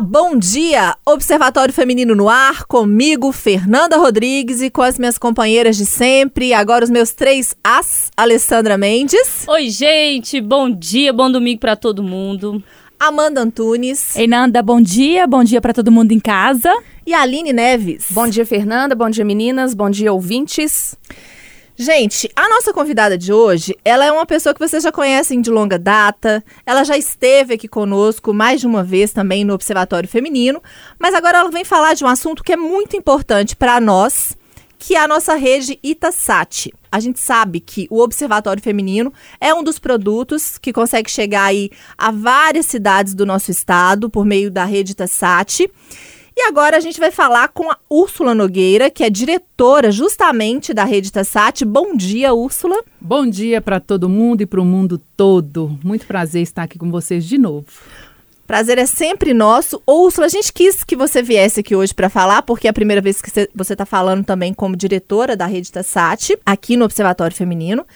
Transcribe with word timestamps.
bom 0.00 0.36
dia! 0.36 0.96
Observatório 1.04 1.74
Feminino 1.74 2.14
no 2.14 2.28
Ar, 2.28 2.64
comigo, 2.64 3.30
Fernanda 3.32 3.98
Rodrigues, 3.98 4.62
e 4.62 4.70
com 4.70 4.82
as 4.82 4.98
minhas 4.98 5.18
companheiras 5.18 5.76
de 5.76 5.84
sempre, 5.84 6.54
agora 6.54 6.84
os 6.84 6.90
meus 6.90 7.12
três 7.12 7.54
as, 7.62 8.10
Alessandra 8.16 8.78
Mendes. 8.78 9.46
Oi, 9.46 9.68
gente, 9.68 10.40
bom 10.40 10.70
dia, 10.70 11.12
bom 11.12 11.30
domingo 11.30 11.60
para 11.60 11.76
todo 11.76 12.02
mundo. 12.02 12.62
Amanda 12.98 13.42
Antunes. 13.42 14.16
Ei, 14.16 14.26
Nanda, 14.26 14.62
bom 14.62 14.80
dia, 14.80 15.26
bom 15.26 15.44
dia 15.44 15.60
para 15.60 15.72
todo 15.72 15.92
mundo 15.92 16.12
em 16.12 16.20
casa. 16.20 16.70
E 17.06 17.14
Aline 17.14 17.52
Neves. 17.52 18.06
Bom 18.10 18.28
dia, 18.28 18.44
Fernanda, 18.44 18.94
bom 18.94 19.08
dia, 19.08 19.24
meninas, 19.24 19.74
bom 19.74 19.90
dia, 19.90 20.12
ouvintes. 20.12 20.96
Gente, 21.82 22.30
a 22.36 22.46
nossa 22.46 22.74
convidada 22.74 23.16
de 23.16 23.32
hoje, 23.32 23.74
ela 23.82 24.04
é 24.04 24.12
uma 24.12 24.26
pessoa 24.26 24.52
que 24.52 24.60
vocês 24.60 24.82
já 24.82 24.92
conhecem 24.92 25.40
de 25.40 25.50
longa 25.50 25.78
data. 25.78 26.44
Ela 26.66 26.84
já 26.84 26.94
esteve 26.94 27.54
aqui 27.54 27.66
conosco 27.66 28.34
mais 28.34 28.60
de 28.60 28.66
uma 28.66 28.84
vez 28.84 29.14
também 29.14 29.46
no 29.46 29.54
Observatório 29.54 30.06
Feminino, 30.06 30.62
mas 30.98 31.14
agora 31.14 31.38
ela 31.38 31.50
vem 31.50 31.64
falar 31.64 31.94
de 31.94 32.04
um 32.04 32.06
assunto 32.06 32.44
que 32.44 32.52
é 32.52 32.56
muito 32.56 32.98
importante 32.98 33.56
para 33.56 33.80
nós, 33.80 34.36
que 34.78 34.94
é 34.94 35.00
a 35.00 35.08
nossa 35.08 35.34
rede 35.36 35.78
Itasat. 35.82 36.70
A 36.92 37.00
gente 37.00 37.18
sabe 37.18 37.60
que 37.60 37.86
o 37.90 38.00
Observatório 38.02 38.62
Feminino 38.62 39.10
é 39.40 39.54
um 39.54 39.64
dos 39.64 39.78
produtos 39.78 40.58
que 40.58 40.74
consegue 40.74 41.10
chegar 41.10 41.44
aí 41.44 41.70
a 41.96 42.10
várias 42.10 42.66
cidades 42.66 43.14
do 43.14 43.24
nosso 43.24 43.50
estado 43.50 44.10
por 44.10 44.26
meio 44.26 44.50
da 44.50 44.66
rede 44.66 44.92
Itasat. 44.92 45.66
E 46.42 46.48
agora 46.48 46.78
a 46.78 46.80
gente 46.80 46.98
vai 46.98 47.10
falar 47.10 47.48
com 47.48 47.70
a 47.70 47.76
Úrsula 47.88 48.34
Nogueira, 48.34 48.88
que 48.88 49.04
é 49.04 49.10
diretora 49.10 49.92
justamente 49.92 50.72
da 50.72 50.84
Rede 50.84 51.12
Tassat. 51.12 51.66
Bom 51.66 51.94
dia, 51.94 52.32
Úrsula. 52.32 52.82
Bom 52.98 53.28
dia 53.28 53.60
para 53.60 53.78
todo 53.78 54.08
mundo 54.08 54.40
e 54.40 54.46
para 54.46 54.58
o 54.58 54.64
mundo 54.64 54.98
todo. 55.14 55.78
Muito 55.84 56.06
prazer 56.06 56.40
estar 56.40 56.62
aqui 56.62 56.78
com 56.78 56.90
vocês 56.90 57.26
de 57.26 57.36
novo. 57.36 57.66
Prazer 58.50 58.78
é 58.78 58.84
sempre 58.84 59.32
nosso. 59.32 59.80
Úrsula, 59.86 60.26
a 60.26 60.28
gente 60.28 60.52
quis 60.52 60.82
que 60.82 60.96
você 60.96 61.22
viesse 61.22 61.60
aqui 61.60 61.76
hoje 61.76 61.94
para 61.94 62.08
falar, 62.08 62.42
porque 62.42 62.66
é 62.66 62.70
a 62.70 62.72
primeira 62.72 63.00
vez 63.00 63.22
que 63.22 63.30
você 63.54 63.74
está 63.74 63.86
falando 63.86 64.24
também 64.24 64.52
como 64.52 64.74
diretora 64.74 65.36
da 65.36 65.46
Rede 65.46 65.70
Tassat, 65.70 66.36
aqui 66.44 66.76
no 66.76 66.84
Observatório 66.84 67.36
Feminino 67.36 67.86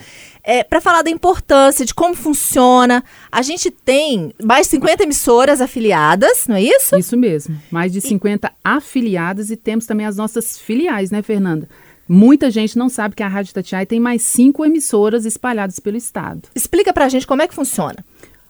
é, 0.45 0.63
para 0.63 0.81
falar 0.81 1.03
da 1.03 1.11
importância, 1.11 1.85
de 1.85 1.93
como 1.93 2.15
funciona. 2.15 3.03
A 3.33 3.43
gente 3.43 3.69
tem 3.69 4.33
mais 4.41 4.69
de 4.69 4.73
50 4.73 5.03
emissoras 5.03 5.61
afiliadas, 5.61 6.47
não 6.47 6.55
é 6.55 6.63
isso? 6.63 6.95
Isso 6.97 7.17
mesmo, 7.17 7.61
mais 7.69 7.93
de 7.93 8.01
50 8.01 8.47
e... 8.47 8.51
afiliadas 8.63 9.51
e 9.51 9.57
temos 9.57 9.87
também 9.87 10.07
as 10.07 10.17
nossas 10.17 10.57
filiais, 10.57 11.11
né, 11.11 11.21
Fernanda? 11.21 11.69
Muita 12.07 12.51
gente 12.51 12.77
não 12.77 12.89
sabe 12.91 13.15
que 13.17 13.23
a 13.23 13.29
Rádio 13.29 13.51
Itatiaia 13.51 13.87
tem 13.87 13.99
mais 13.99 14.23
cinco 14.23 14.65
emissoras 14.65 15.25
espalhadas 15.25 15.79
pelo 15.79 15.97
estado. 15.97 16.43
Explica 16.55 16.93
pra 16.93 17.09
gente 17.09 17.27
como 17.27 17.41
é 17.43 17.49
que 17.49 17.55
funciona. 17.55 18.05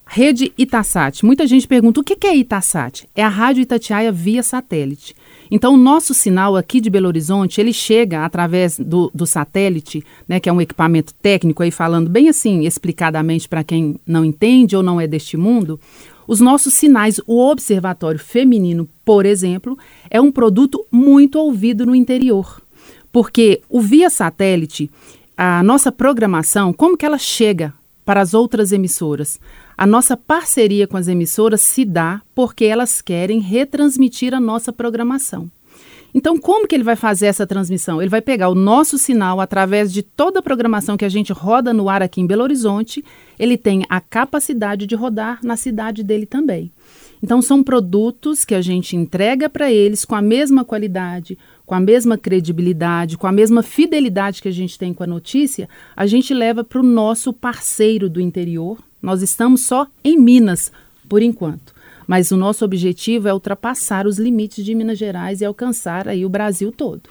Rede 0.06 0.52
Itasat. 0.56 1.24
Muita 1.24 1.46
gente 1.46 1.66
pergunta 1.66 2.00
o 2.00 2.04
que 2.04 2.26
é 2.26 2.36
Itasat? 2.36 3.08
É 3.14 3.22
a 3.22 3.28
Rádio 3.28 3.62
Itatiaia 3.62 4.12
via 4.12 4.42
satélite. 4.42 5.14
Então, 5.50 5.74
o 5.74 5.78
nosso 5.78 6.14
sinal 6.14 6.56
aqui 6.56 6.80
de 6.80 6.90
Belo 6.90 7.06
Horizonte, 7.06 7.60
ele 7.60 7.72
chega 7.72 8.24
através 8.24 8.78
do, 8.78 9.10
do 9.14 9.26
satélite, 9.26 10.04
né, 10.28 10.40
que 10.40 10.48
é 10.48 10.52
um 10.52 10.60
equipamento 10.60 11.14
técnico, 11.14 11.62
aí 11.62 11.70
falando 11.70 12.08
bem 12.10 12.28
assim, 12.28 12.64
explicadamente 12.64 13.48
para 13.48 13.64
quem 13.64 13.98
não 14.06 14.24
entende 14.24 14.76
ou 14.76 14.82
não 14.82 15.00
é 15.00 15.06
deste 15.06 15.36
mundo, 15.36 15.78
os 16.26 16.40
nossos 16.40 16.74
sinais, 16.74 17.20
o 17.26 17.38
Observatório 17.38 18.18
Feminino, 18.18 18.88
por 19.04 19.26
exemplo, 19.26 19.78
é 20.10 20.20
um 20.20 20.32
produto 20.32 20.84
muito 20.90 21.38
ouvido 21.38 21.84
no 21.84 21.94
interior. 21.94 22.62
Porque 23.12 23.60
o 23.68 23.80
via 23.80 24.08
satélite, 24.10 24.90
a 25.36 25.62
nossa 25.62 25.92
programação, 25.92 26.72
como 26.72 26.96
que 26.96 27.04
ela 27.04 27.18
chega 27.18 27.72
para 28.04 28.20
as 28.20 28.34
outras 28.34 28.72
emissoras? 28.72 29.40
A 29.76 29.86
nossa 29.86 30.16
parceria 30.16 30.86
com 30.86 30.96
as 30.96 31.08
emissoras 31.08 31.60
se 31.60 31.84
dá 31.84 32.22
porque 32.34 32.64
elas 32.64 33.02
querem 33.02 33.40
retransmitir 33.40 34.34
a 34.34 34.40
nossa 34.40 34.72
programação. 34.72 35.50
Então, 36.14 36.38
como 36.38 36.68
que 36.68 36.76
ele 36.76 36.84
vai 36.84 36.94
fazer 36.94 37.26
essa 37.26 37.44
transmissão? 37.44 38.00
Ele 38.00 38.08
vai 38.08 38.22
pegar 38.22 38.48
o 38.48 38.54
nosso 38.54 38.96
sinal 38.96 39.40
através 39.40 39.92
de 39.92 40.00
toda 40.00 40.38
a 40.38 40.42
programação 40.42 40.96
que 40.96 41.04
a 41.04 41.08
gente 41.08 41.32
roda 41.32 41.72
no 41.72 41.88
ar 41.88 42.02
aqui 42.02 42.20
em 42.20 42.26
Belo 42.26 42.44
Horizonte, 42.44 43.04
ele 43.36 43.58
tem 43.58 43.84
a 43.88 44.00
capacidade 44.00 44.86
de 44.86 44.94
rodar 44.94 45.40
na 45.42 45.56
cidade 45.56 46.04
dele 46.04 46.24
também. 46.24 46.70
Então, 47.20 47.42
são 47.42 47.64
produtos 47.64 48.44
que 48.44 48.54
a 48.54 48.60
gente 48.60 48.94
entrega 48.94 49.48
para 49.48 49.72
eles 49.72 50.04
com 50.04 50.14
a 50.14 50.22
mesma 50.22 50.64
qualidade, 50.64 51.36
com 51.66 51.74
a 51.74 51.80
mesma 51.80 52.18
credibilidade, 52.18 53.16
com 53.16 53.26
a 53.26 53.32
mesma 53.32 53.62
fidelidade 53.62 54.42
que 54.42 54.48
a 54.48 54.52
gente 54.52 54.78
tem 54.78 54.92
com 54.92 55.02
a 55.02 55.06
notícia, 55.06 55.68
a 55.96 56.06
gente 56.06 56.34
leva 56.34 56.62
para 56.62 56.80
o 56.80 56.82
nosso 56.82 57.32
parceiro 57.32 58.08
do 58.08 58.20
interior, 58.20 58.78
nós 59.00 59.22
estamos 59.22 59.62
só 59.62 59.86
em 60.02 60.18
Minas, 60.18 60.70
por 61.08 61.22
enquanto. 61.22 61.74
Mas 62.06 62.30
o 62.30 62.36
nosso 62.36 62.64
objetivo 62.64 63.28
é 63.28 63.32
ultrapassar 63.32 64.06
os 64.06 64.18
limites 64.18 64.64
de 64.64 64.74
Minas 64.74 64.98
Gerais 64.98 65.40
e 65.40 65.44
alcançar 65.44 66.06
aí 66.06 66.24
o 66.24 66.28
Brasil 66.28 66.70
todo. 66.70 67.02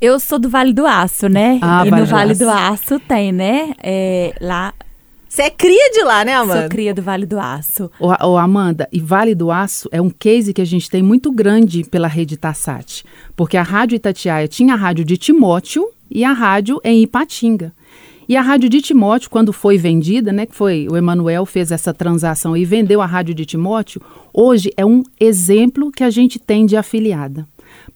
Eu 0.00 0.18
sou 0.18 0.38
do 0.38 0.48
Vale 0.48 0.72
do 0.72 0.86
Aço, 0.86 1.28
né? 1.28 1.58
Ah, 1.62 1.86
e 1.86 1.90
no 1.90 2.06
Vale 2.06 2.34
do 2.34 2.48
Aço. 2.48 2.86
do 2.86 2.96
Aço 2.96 3.00
tem, 3.00 3.30
né? 3.30 3.74
É, 3.82 4.34
lá 4.40 4.72
você 5.30 5.42
é 5.42 5.50
cria 5.50 5.92
de 5.92 6.02
lá, 6.02 6.24
né, 6.24 6.34
Amanda? 6.34 6.62
Sou 6.62 6.68
cria 6.68 6.92
do 6.92 7.00
Vale 7.00 7.24
do 7.24 7.38
Aço. 7.38 7.88
Ô, 8.00 8.08
ô, 8.08 8.36
Amanda, 8.36 8.88
e 8.92 8.98
Vale 8.98 9.32
do 9.32 9.52
Aço 9.52 9.88
é 9.92 10.02
um 10.02 10.10
case 10.10 10.52
que 10.52 10.60
a 10.60 10.64
gente 10.64 10.90
tem 10.90 11.04
muito 11.04 11.30
grande 11.30 11.84
pela 11.84 12.08
rede 12.08 12.36
Tassat. 12.36 13.04
Porque 13.36 13.56
a 13.56 13.62
Rádio 13.62 13.94
Itatiaia 13.94 14.48
tinha 14.48 14.74
a 14.74 14.76
rádio 14.76 15.04
de 15.04 15.16
Timóteo 15.16 15.88
e 16.10 16.24
a 16.24 16.32
rádio 16.32 16.80
em 16.82 17.04
Ipatinga. 17.04 17.72
E 18.28 18.36
a 18.36 18.42
rádio 18.42 18.68
de 18.68 18.80
Timóteo, 18.80 19.30
quando 19.30 19.52
foi 19.52 19.78
vendida, 19.78 20.32
né, 20.32 20.46
que 20.46 20.54
foi 20.54 20.88
o 20.90 20.96
Emanuel 20.96 21.46
fez 21.46 21.70
essa 21.70 21.94
transação 21.94 22.56
e 22.56 22.64
vendeu 22.64 23.00
a 23.00 23.06
rádio 23.06 23.32
de 23.32 23.46
Timóteo, 23.46 24.02
hoje 24.34 24.72
é 24.76 24.84
um 24.84 25.04
exemplo 25.20 25.92
que 25.92 26.02
a 26.02 26.10
gente 26.10 26.40
tem 26.40 26.66
de 26.66 26.76
afiliada. 26.76 27.46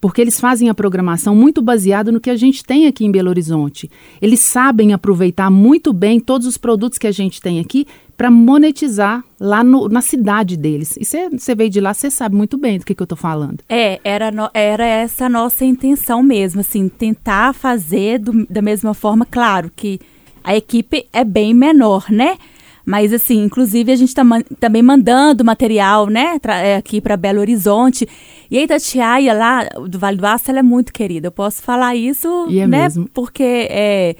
Porque 0.00 0.20
eles 0.20 0.40
fazem 0.40 0.68
a 0.68 0.74
programação 0.74 1.34
muito 1.34 1.62
baseada 1.62 2.12
no 2.12 2.20
que 2.20 2.30
a 2.30 2.36
gente 2.36 2.64
tem 2.64 2.86
aqui 2.86 3.04
em 3.04 3.10
Belo 3.10 3.28
Horizonte. 3.28 3.90
Eles 4.20 4.40
sabem 4.40 4.92
aproveitar 4.92 5.50
muito 5.50 5.92
bem 5.92 6.20
todos 6.20 6.46
os 6.46 6.56
produtos 6.56 6.98
que 6.98 7.06
a 7.06 7.12
gente 7.12 7.40
tem 7.40 7.60
aqui 7.60 7.86
para 8.16 8.30
monetizar 8.30 9.24
lá 9.40 9.64
no, 9.64 9.88
na 9.88 10.00
cidade 10.00 10.56
deles. 10.56 10.96
E 10.96 11.04
você 11.04 11.54
veio 11.54 11.70
de 11.70 11.80
lá, 11.80 11.92
você 11.92 12.10
sabe 12.10 12.36
muito 12.36 12.56
bem 12.56 12.78
do 12.78 12.84
que, 12.84 12.94
que 12.94 13.02
eu 13.02 13.04
estou 13.04 13.18
falando. 13.18 13.58
É, 13.68 14.00
era, 14.04 14.30
no, 14.30 14.48
era 14.54 14.86
essa 14.86 15.26
a 15.26 15.28
nossa 15.28 15.64
intenção 15.64 16.22
mesmo, 16.22 16.60
assim, 16.60 16.88
tentar 16.88 17.52
fazer 17.52 18.18
do, 18.18 18.46
da 18.46 18.62
mesma 18.62 18.94
forma, 18.94 19.26
claro 19.26 19.70
que 19.74 20.00
a 20.42 20.54
equipe 20.54 21.06
é 21.12 21.24
bem 21.24 21.54
menor, 21.54 22.10
né? 22.10 22.36
Mas, 22.84 23.12
assim, 23.12 23.42
inclusive 23.42 23.90
a 23.90 23.96
gente 23.96 24.08
está 24.08 24.22
man 24.22 24.42
também 24.60 24.82
mandando 24.82 25.44
material, 25.44 26.06
né, 26.06 26.38
é, 26.62 26.76
aqui 26.76 27.00
para 27.00 27.16
Belo 27.16 27.40
Horizonte. 27.40 28.06
E 28.50 28.58
a 28.58 28.62
Itatiaia, 28.62 29.32
lá 29.32 29.64
do 29.88 29.98
Vale 29.98 30.18
do 30.18 30.26
Aço, 30.26 30.50
ela 30.50 30.58
é 30.58 30.62
muito 30.62 30.92
querida. 30.92 31.28
Eu 31.28 31.32
posso 31.32 31.62
falar 31.62 31.96
isso, 31.96 32.46
é 32.50 32.66
né? 32.66 32.82
Mesmo. 32.82 33.08
Porque 33.12 33.68
é, 33.70 34.16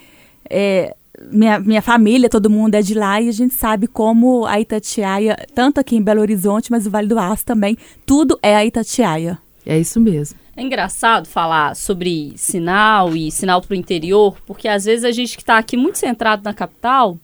é, 0.49 0.95
minha, 1.31 1.59
minha 1.59 1.81
família, 1.81 2.29
todo 2.29 2.49
mundo 2.49 2.75
é 2.75 2.81
de 2.81 2.93
lá 2.93 3.21
e 3.21 3.29
a 3.29 3.31
gente 3.31 3.53
sabe 3.53 3.87
como 3.87 4.45
a 4.45 4.59
Itatiaia, 4.59 5.37
tanto 5.53 5.79
aqui 5.79 5.95
em 5.95 6.01
Belo 6.01 6.21
Horizonte, 6.21 6.71
mas 6.71 6.87
o 6.87 6.89
Vale 6.89 7.07
do 7.07 7.19
Aço 7.19 7.45
também, 7.45 7.77
tudo 8.05 8.37
é 8.41 8.55
a 8.55 8.65
Itatiaia. 8.65 9.37
É 9.65 9.77
isso 9.77 9.99
mesmo. 9.99 10.37
É 10.57 10.61
engraçado 10.61 11.27
falar 11.27 11.75
sobre 11.75 12.33
sinal 12.37 13.15
e 13.15 13.29
sinal 13.29 13.61
para 13.61 13.73
o 13.73 13.75
interior, 13.75 14.37
porque 14.45 14.67
às 14.67 14.85
vezes 14.85 15.03
a 15.03 15.11
gente 15.11 15.35
que 15.35 15.43
está 15.43 15.57
aqui 15.57 15.75
muito 15.75 15.97
centrado 15.97 16.43
na 16.43 16.53
capital, 16.53 17.17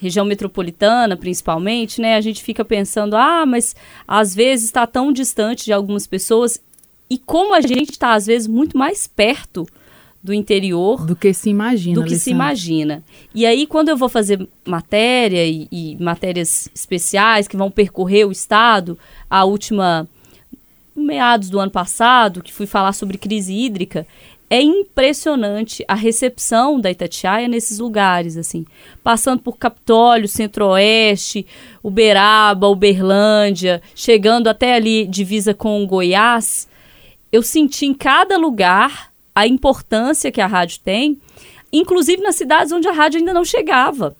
região 0.00 0.24
metropolitana 0.24 1.16
principalmente, 1.16 2.00
né, 2.00 2.16
a 2.16 2.20
gente 2.20 2.42
fica 2.42 2.64
pensando, 2.64 3.16
ah, 3.16 3.44
mas 3.46 3.74
às 4.06 4.34
vezes 4.34 4.66
está 4.66 4.86
tão 4.86 5.12
distante 5.12 5.64
de 5.64 5.72
algumas 5.72 6.06
pessoas 6.06 6.60
e 7.10 7.18
como 7.18 7.54
a 7.54 7.60
gente 7.60 7.90
está 7.90 8.14
às 8.14 8.26
vezes 8.26 8.46
muito 8.46 8.76
mais 8.76 9.06
perto 9.06 9.66
do 10.22 10.34
interior 10.34 11.06
do 11.06 11.14
que 11.14 11.32
se 11.32 11.48
imagina, 11.48 11.94
do 11.94 12.02
que 12.02 12.08
Alessandra. 12.08 12.24
se 12.24 12.30
imagina. 12.30 13.04
E 13.34 13.46
aí 13.46 13.66
quando 13.66 13.88
eu 13.88 13.96
vou 13.96 14.08
fazer 14.08 14.46
matéria 14.66 15.46
e, 15.46 15.68
e 15.70 15.96
matérias 16.00 16.68
especiais 16.74 17.46
que 17.46 17.56
vão 17.56 17.70
percorrer 17.70 18.26
o 18.26 18.32
estado, 18.32 18.98
a 19.30 19.44
última 19.44 20.08
meados 20.98 21.48
do 21.48 21.60
ano 21.60 21.70
passado, 21.70 22.42
que 22.42 22.52
fui 22.52 22.66
falar 22.66 22.92
sobre 22.92 23.16
crise 23.16 23.54
hídrica, 23.54 24.06
é 24.50 24.62
impressionante 24.62 25.84
a 25.86 25.94
recepção 25.94 26.80
da 26.80 26.90
Itatiaia 26.90 27.46
nesses 27.46 27.78
lugares, 27.78 28.36
assim. 28.36 28.64
Passando 29.02 29.42
por 29.42 29.58
Capitólio, 29.58 30.26
Centro-Oeste, 30.26 31.46
Uberaba, 31.82 32.68
Uberlândia, 32.68 33.82
chegando 33.94 34.48
até 34.48 34.74
ali 34.74 35.06
divisa 35.06 35.52
com 35.52 35.86
Goiás, 35.86 36.66
eu 37.30 37.42
senti 37.42 37.84
em 37.84 37.92
cada 37.92 38.38
lugar 38.38 39.12
a 39.34 39.46
importância 39.46 40.32
que 40.32 40.40
a 40.40 40.46
rádio 40.46 40.80
tem, 40.82 41.20
inclusive 41.72 42.22
nas 42.22 42.36
cidades 42.36 42.72
onde 42.72 42.88
a 42.88 42.92
rádio 42.92 43.18
ainda 43.18 43.34
não 43.34 43.44
chegava. 43.44 44.16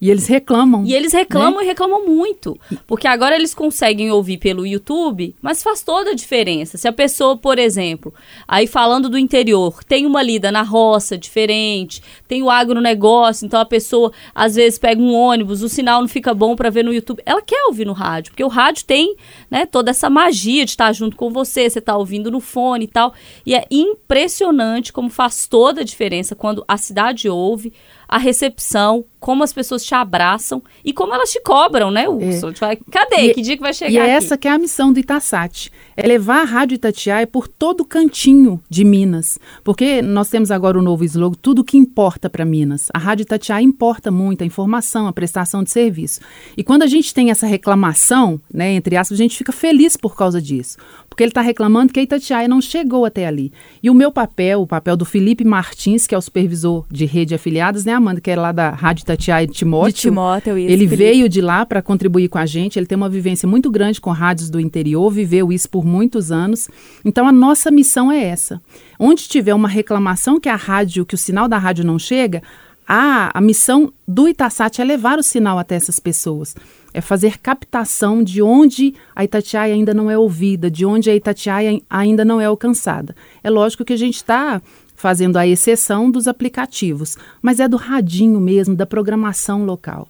E 0.00 0.10
eles 0.10 0.26
reclamam. 0.26 0.84
E 0.86 0.94
eles 0.94 1.12
reclamam 1.12 1.58
né? 1.58 1.64
e 1.64 1.66
reclamam 1.66 2.06
muito. 2.06 2.58
Porque 2.86 3.06
agora 3.06 3.36
eles 3.36 3.54
conseguem 3.54 4.10
ouvir 4.10 4.38
pelo 4.38 4.66
YouTube, 4.66 5.36
mas 5.42 5.62
faz 5.62 5.82
toda 5.82 6.12
a 6.12 6.14
diferença. 6.14 6.78
Se 6.78 6.88
a 6.88 6.92
pessoa, 6.92 7.36
por 7.36 7.58
exemplo, 7.58 8.14
aí 8.48 8.66
falando 8.66 9.10
do 9.10 9.18
interior, 9.18 9.84
tem 9.84 10.06
uma 10.06 10.22
lida 10.22 10.50
na 10.50 10.62
roça 10.62 11.18
diferente, 11.18 12.02
tem 12.26 12.42
o 12.42 12.48
agronegócio, 12.48 13.44
então 13.44 13.60
a 13.60 13.64
pessoa 13.66 14.10
às 14.34 14.54
vezes 14.54 14.78
pega 14.78 15.00
um 15.02 15.12
ônibus, 15.12 15.62
o 15.62 15.68
sinal 15.68 16.00
não 16.00 16.08
fica 16.08 16.32
bom 16.32 16.56
para 16.56 16.70
ver 16.70 16.82
no 16.82 16.94
YouTube. 16.94 17.22
Ela 17.26 17.42
quer 17.42 17.64
ouvir 17.66 17.86
no 17.86 17.92
rádio, 17.92 18.32
porque 18.32 18.44
o 18.44 18.48
rádio 18.48 18.86
tem 18.86 19.16
né, 19.50 19.66
toda 19.66 19.90
essa 19.90 20.08
magia 20.08 20.64
de 20.64 20.70
estar 20.70 20.92
junto 20.94 21.14
com 21.14 21.30
você, 21.30 21.68
você 21.68 21.78
está 21.78 21.94
ouvindo 21.94 22.30
no 22.30 22.40
fone 22.40 22.86
e 22.86 22.88
tal. 22.88 23.12
E 23.44 23.54
é 23.54 23.66
impressionante 23.70 24.94
como 24.94 25.10
faz 25.10 25.46
toda 25.46 25.82
a 25.82 25.84
diferença 25.84 26.34
quando 26.34 26.64
a 26.66 26.78
cidade 26.78 27.28
ouve 27.28 27.72
a 28.08 28.18
recepção, 28.18 29.04
como 29.20 29.44
as 29.44 29.52
pessoas 29.52 29.84
te 29.84 29.94
abraçam 29.94 30.62
e 30.82 30.92
como 30.92 31.14
elas 31.14 31.30
te 31.30 31.40
cobram, 31.42 31.90
né, 31.90 32.08
Urso? 32.08 32.48
É. 32.64 32.76
Cadê? 32.90 33.30
E, 33.30 33.34
que 33.34 33.42
dia 33.42 33.56
que 33.56 33.62
vai 33.62 33.74
chegar? 33.74 33.92
E 33.92 33.98
é 33.98 34.02
aqui? 34.02 34.10
essa 34.10 34.38
que 34.38 34.48
é 34.48 34.50
a 34.50 34.58
missão 34.58 34.90
do 34.92 34.98
Itasat. 34.98 35.70
É 35.96 36.06
levar 36.06 36.40
a 36.40 36.44
Rádio 36.44 36.76
Itatiaia 36.76 37.26
por 37.26 37.46
todo 37.46 37.82
o 37.82 37.84
cantinho 37.84 38.60
de 38.68 38.82
Minas. 38.82 39.38
Porque 39.62 40.00
nós 40.00 40.30
temos 40.30 40.50
agora 40.50 40.78
o 40.78 40.82
novo 40.82 41.04
slogan, 41.04 41.36
tudo 41.40 41.62
que 41.62 41.76
importa 41.76 42.30
para 42.30 42.44
Minas. 42.44 42.88
A 42.94 42.98
Rádio 42.98 43.24
Itatiaia 43.24 43.62
importa 43.62 44.10
muito 44.10 44.42
a 44.42 44.46
informação, 44.46 45.06
a 45.06 45.12
prestação 45.12 45.62
de 45.62 45.70
serviço. 45.70 46.20
E 46.56 46.64
quando 46.64 46.82
a 46.82 46.86
gente 46.86 47.12
tem 47.12 47.30
essa 47.30 47.46
reclamação, 47.46 48.40
né, 48.52 48.72
entre 48.72 48.96
aspas, 48.96 49.18
a 49.18 49.22
gente 49.22 49.36
fica 49.36 49.52
feliz 49.52 49.96
por 49.96 50.16
causa 50.16 50.40
disso 50.40 50.78
porque 51.10 51.24
ele 51.24 51.32
está 51.32 51.42
reclamando 51.42 51.92
que 51.92 51.98
a 51.98 52.02
Itatiaia 52.02 52.48
não 52.48 52.60
chegou 52.62 53.04
até 53.04 53.26
ali. 53.26 53.52
E 53.82 53.90
o 53.90 53.94
meu 53.94 54.12
papel, 54.12 54.62
o 54.62 54.66
papel 54.66 54.96
do 54.96 55.04
Felipe 55.04 55.44
Martins, 55.44 56.06
que 56.06 56.14
é 56.14 56.18
o 56.18 56.22
supervisor 56.22 56.86
de 56.88 57.04
rede 57.04 57.34
afiliadas, 57.34 57.84
né, 57.84 57.92
Amanda, 57.92 58.20
que 58.20 58.30
é 58.30 58.36
lá 58.36 58.52
da 58.52 58.70
Rádio 58.70 59.02
Itatiaia 59.12 59.46
de 59.46 59.52
Timóteo. 59.52 59.92
De 59.94 60.00
Timóteo, 60.00 60.58
isso, 60.58 60.68
Ele 60.68 60.88
Felipe. 60.88 60.96
veio 60.96 61.28
de 61.28 61.40
lá 61.40 61.66
para 61.66 61.82
contribuir 61.82 62.28
com 62.28 62.38
a 62.38 62.46
gente, 62.46 62.78
ele 62.78 62.86
tem 62.86 62.96
uma 62.96 63.08
vivência 63.08 63.48
muito 63.48 63.70
grande 63.70 64.00
com 64.00 64.10
rádios 64.10 64.50
do 64.50 64.60
interior, 64.60 65.10
viveu 65.10 65.52
isso 65.52 65.68
por 65.68 65.84
muitos 65.84 66.30
anos. 66.30 66.68
Então 67.04 67.26
a 67.26 67.32
nossa 67.32 67.70
missão 67.70 68.10
é 68.10 68.22
essa. 68.22 68.60
Onde 68.98 69.28
tiver 69.28 69.54
uma 69.54 69.68
reclamação 69.68 70.38
que 70.38 70.48
a 70.48 70.56
rádio, 70.56 71.04
que 71.04 71.14
o 71.14 71.18
sinal 71.18 71.48
da 71.48 71.58
rádio 71.58 71.84
não 71.84 71.98
chega, 71.98 72.42
a, 72.86 73.36
a 73.36 73.40
missão 73.40 73.92
do 74.06 74.28
Itasat 74.28 74.80
é 74.80 74.84
levar 74.84 75.18
o 75.18 75.22
sinal 75.22 75.58
até 75.58 75.74
essas 75.74 75.98
pessoas 75.98 76.54
é 76.92 77.00
fazer 77.00 77.38
captação 77.38 78.22
de 78.22 78.42
onde 78.42 78.94
a 79.14 79.24
Itatiaia 79.24 79.74
ainda 79.74 79.94
não 79.94 80.10
é 80.10 80.18
ouvida, 80.18 80.70
de 80.70 80.84
onde 80.84 81.10
a 81.10 81.14
Itatiaia 81.14 81.80
ainda 81.88 82.24
não 82.24 82.40
é 82.40 82.46
alcançada. 82.46 83.14
É 83.42 83.50
lógico 83.50 83.84
que 83.84 83.92
a 83.92 83.96
gente 83.96 84.16
está 84.16 84.60
fazendo 85.00 85.38
a 85.38 85.46
exceção 85.46 86.10
dos 86.10 86.28
aplicativos, 86.28 87.16
mas 87.40 87.58
é 87.58 87.66
do 87.66 87.78
radinho 87.78 88.38
mesmo, 88.38 88.76
da 88.76 88.84
programação 88.84 89.64
local. 89.64 90.06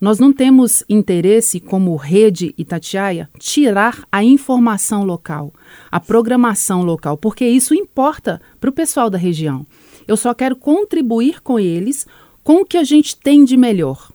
Nós 0.00 0.18
não 0.18 0.32
temos 0.32 0.82
interesse, 0.88 1.60
como 1.60 1.94
rede 1.94 2.54
Itatiaia, 2.56 3.28
tirar 3.38 4.02
a 4.10 4.24
informação 4.24 5.04
local, 5.04 5.52
a 5.92 6.00
programação 6.00 6.82
local, 6.82 7.18
porque 7.18 7.46
isso 7.46 7.74
importa 7.74 8.40
para 8.58 8.70
o 8.70 8.72
pessoal 8.72 9.10
da 9.10 9.18
região. 9.18 9.66
Eu 10.08 10.16
só 10.16 10.32
quero 10.32 10.56
contribuir 10.56 11.42
com 11.42 11.60
eles 11.60 12.06
com 12.42 12.62
o 12.62 12.64
que 12.64 12.78
a 12.78 12.84
gente 12.84 13.14
tem 13.16 13.44
de 13.44 13.58
melhor. 13.58 14.10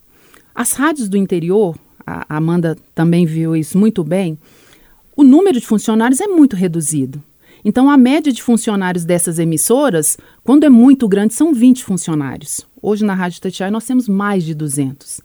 As 0.55 0.71
rádios 0.71 1.07
do 1.07 1.17
interior, 1.17 1.77
a 2.03 2.35
Amanda 2.35 2.75
também 2.95 3.27
viu 3.27 3.55
isso 3.55 3.77
muito 3.77 4.03
bem, 4.03 4.39
o 5.15 5.23
número 5.23 5.59
de 5.59 5.67
funcionários 5.67 6.19
é 6.19 6.27
muito 6.27 6.55
reduzido. 6.55 7.23
Então, 7.67 7.89
a 7.89 7.97
média 7.97 8.31
de 8.31 8.43
funcionários 8.43 9.03
dessas 9.03 9.39
emissoras, 9.39 10.19
quando 10.43 10.65
é 10.65 10.69
muito 10.69 11.07
grande, 11.07 11.33
são 11.33 11.51
20 11.51 11.83
funcionários. 11.83 12.61
Hoje, 12.79 13.03
na 13.03 13.15
Rádio 13.15 13.41
Tatiai, 13.41 13.71
nós 13.71 13.87
temos 13.87 14.07
mais 14.07 14.43
de 14.43 14.53
200. 14.53 15.19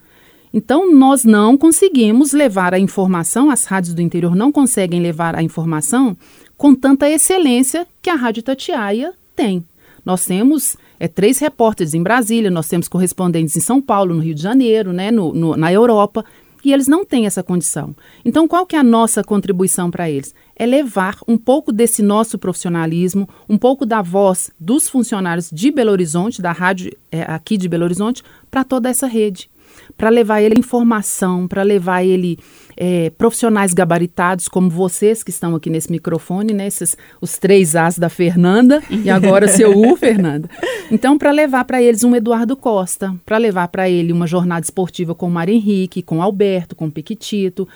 Então, 0.51 0.91
nós 0.91 1.23
não 1.23 1.59
conseguimos 1.59 2.33
levar 2.33 2.73
a 2.73 2.79
informação, 2.79 3.51
as 3.51 3.67
rádios 3.67 3.93
do 3.93 4.01
interior 4.01 4.35
não 4.35 4.51
conseguem 4.51 5.03
levar 5.03 5.37
a 5.37 5.43
informação 5.43 6.17
com 6.57 6.75
tanta 6.75 7.11
excelência 7.11 7.87
que 8.01 8.09
a 8.09 8.15
Rádio 8.15 8.43
Tatiaia 8.43 9.13
tem. 9.37 9.63
Nós 10.03 10.25
temos 10.25 10.79
é, 10.99 11.07
três 11.07 11.39
repórteres 11.39 11.93
em 11.93 12.03
Brasília, 12.03 12.51
nós 12.51 12.69
temos 12.69 12.89
correspondentes 12.89 13.55
em 13.55 13.61
São 13.61 13.83
Paulo, 13.83 14.15
no 14.15 14.23
Rio 14.23 14.35
de 14.35 14.43
Janeiro, 14.43 14.95
né, 14.95 15.11
no, 15.11 15.35
no 15.35 15.57
na 15.59 15.71
Europa 15.71 16.25
e 16.65 16.73
eles 16.73 16.89
não 16.89 17.05
têm 17.05 17.27
essa 17.27 17.43
condição. 17.43 17.95
Então, 18.25 18.47
qual 18.47 18.67
que 18.67 18.77
é 18.77 18.79
a 18.79 18.85
nossa 18.85 19.25
contribuição 19.25 19.91
para 19.91 20.11
eles? 20.11 20.35
É 20.61 20.67
levar 20.67 21.17
um 21.27 21.39
pouco 21.39 21.73
desse 21.73 22.03
nosso 22.03 22.39
profissionalismo, 22.39 23.27
um 23.49 23.57
pouco 23.57 23.87
da 23.87 24.03
voz 24.03 24.51
dos 24.61 24.91
funcionários 24.91 25.49
de 25.51 25.71
Belo 25.71 25.91
Horizonte, 25.91 26.43
da 26.43 26.53
rádio 26.53 26.95
é, 27.11 27.23
aqui 27.23 27.57
de 27.57 27.67
Belo 27.67 27.85
Horizonte, 27.85 28.23
para 28.51 28.63
toda 28.63 28.91
essa 28.91 29.07
rede 29.07 29.49
para 29.97 30.09
levar 30.09 30.41
ele 30.41 30.59
informação, 30.59 31.47
para 31.47 31.63
levar 31.63 32.05
ele 32.05 32.39
é, 32.77 33.11
profissionais 33.11 33.75
gabaritados, 33.75 34.49
como 34.49 34.71
vocês 34.71 35.23
que 35.23 35.31
estão 35.31 35.55
aqui 35.55 35.69
nesse 35.69 35.91
microfone, 35.91 36.55
né? 36.55 36.67
Esses, 36.67 36.97
os 37.21 37.37
três 37.37 37.77
As 37.77 37.99
da 37.99 38.09
Fernanda 38.09 38.83
e 38.91 39.11
agora 39.11 39.49
seu 39.49 39.77
U, 39.77 39.97
Fernanda. 39.99 40.49
Então, 40.91 41.19
para 41.19 41.31
levar 41.31 41.65
para 41.65 41.83
eles 41.83 42.03
um 42.05 42.15
Eduardo 42.17 42.57
Costa, 42.57 43.15
para 43.27 43.37
levar 43.37 43.69
para 43.69 43.89
ele 43.89 44.13
uma 44.13 44.27
jornada 44.27 44.65
esportiva 44.65 45.15
com 45.15 45.27
o 45.27 45.31
Mário 45.31 45.55
Henrique, 45.55 46.03
com 46.03 46.19
o 46.19 46.23
Alberto, 46.23 46.75
com 46.75 46.87
o 46.87 46.91
Pequitito, 46.91 47.69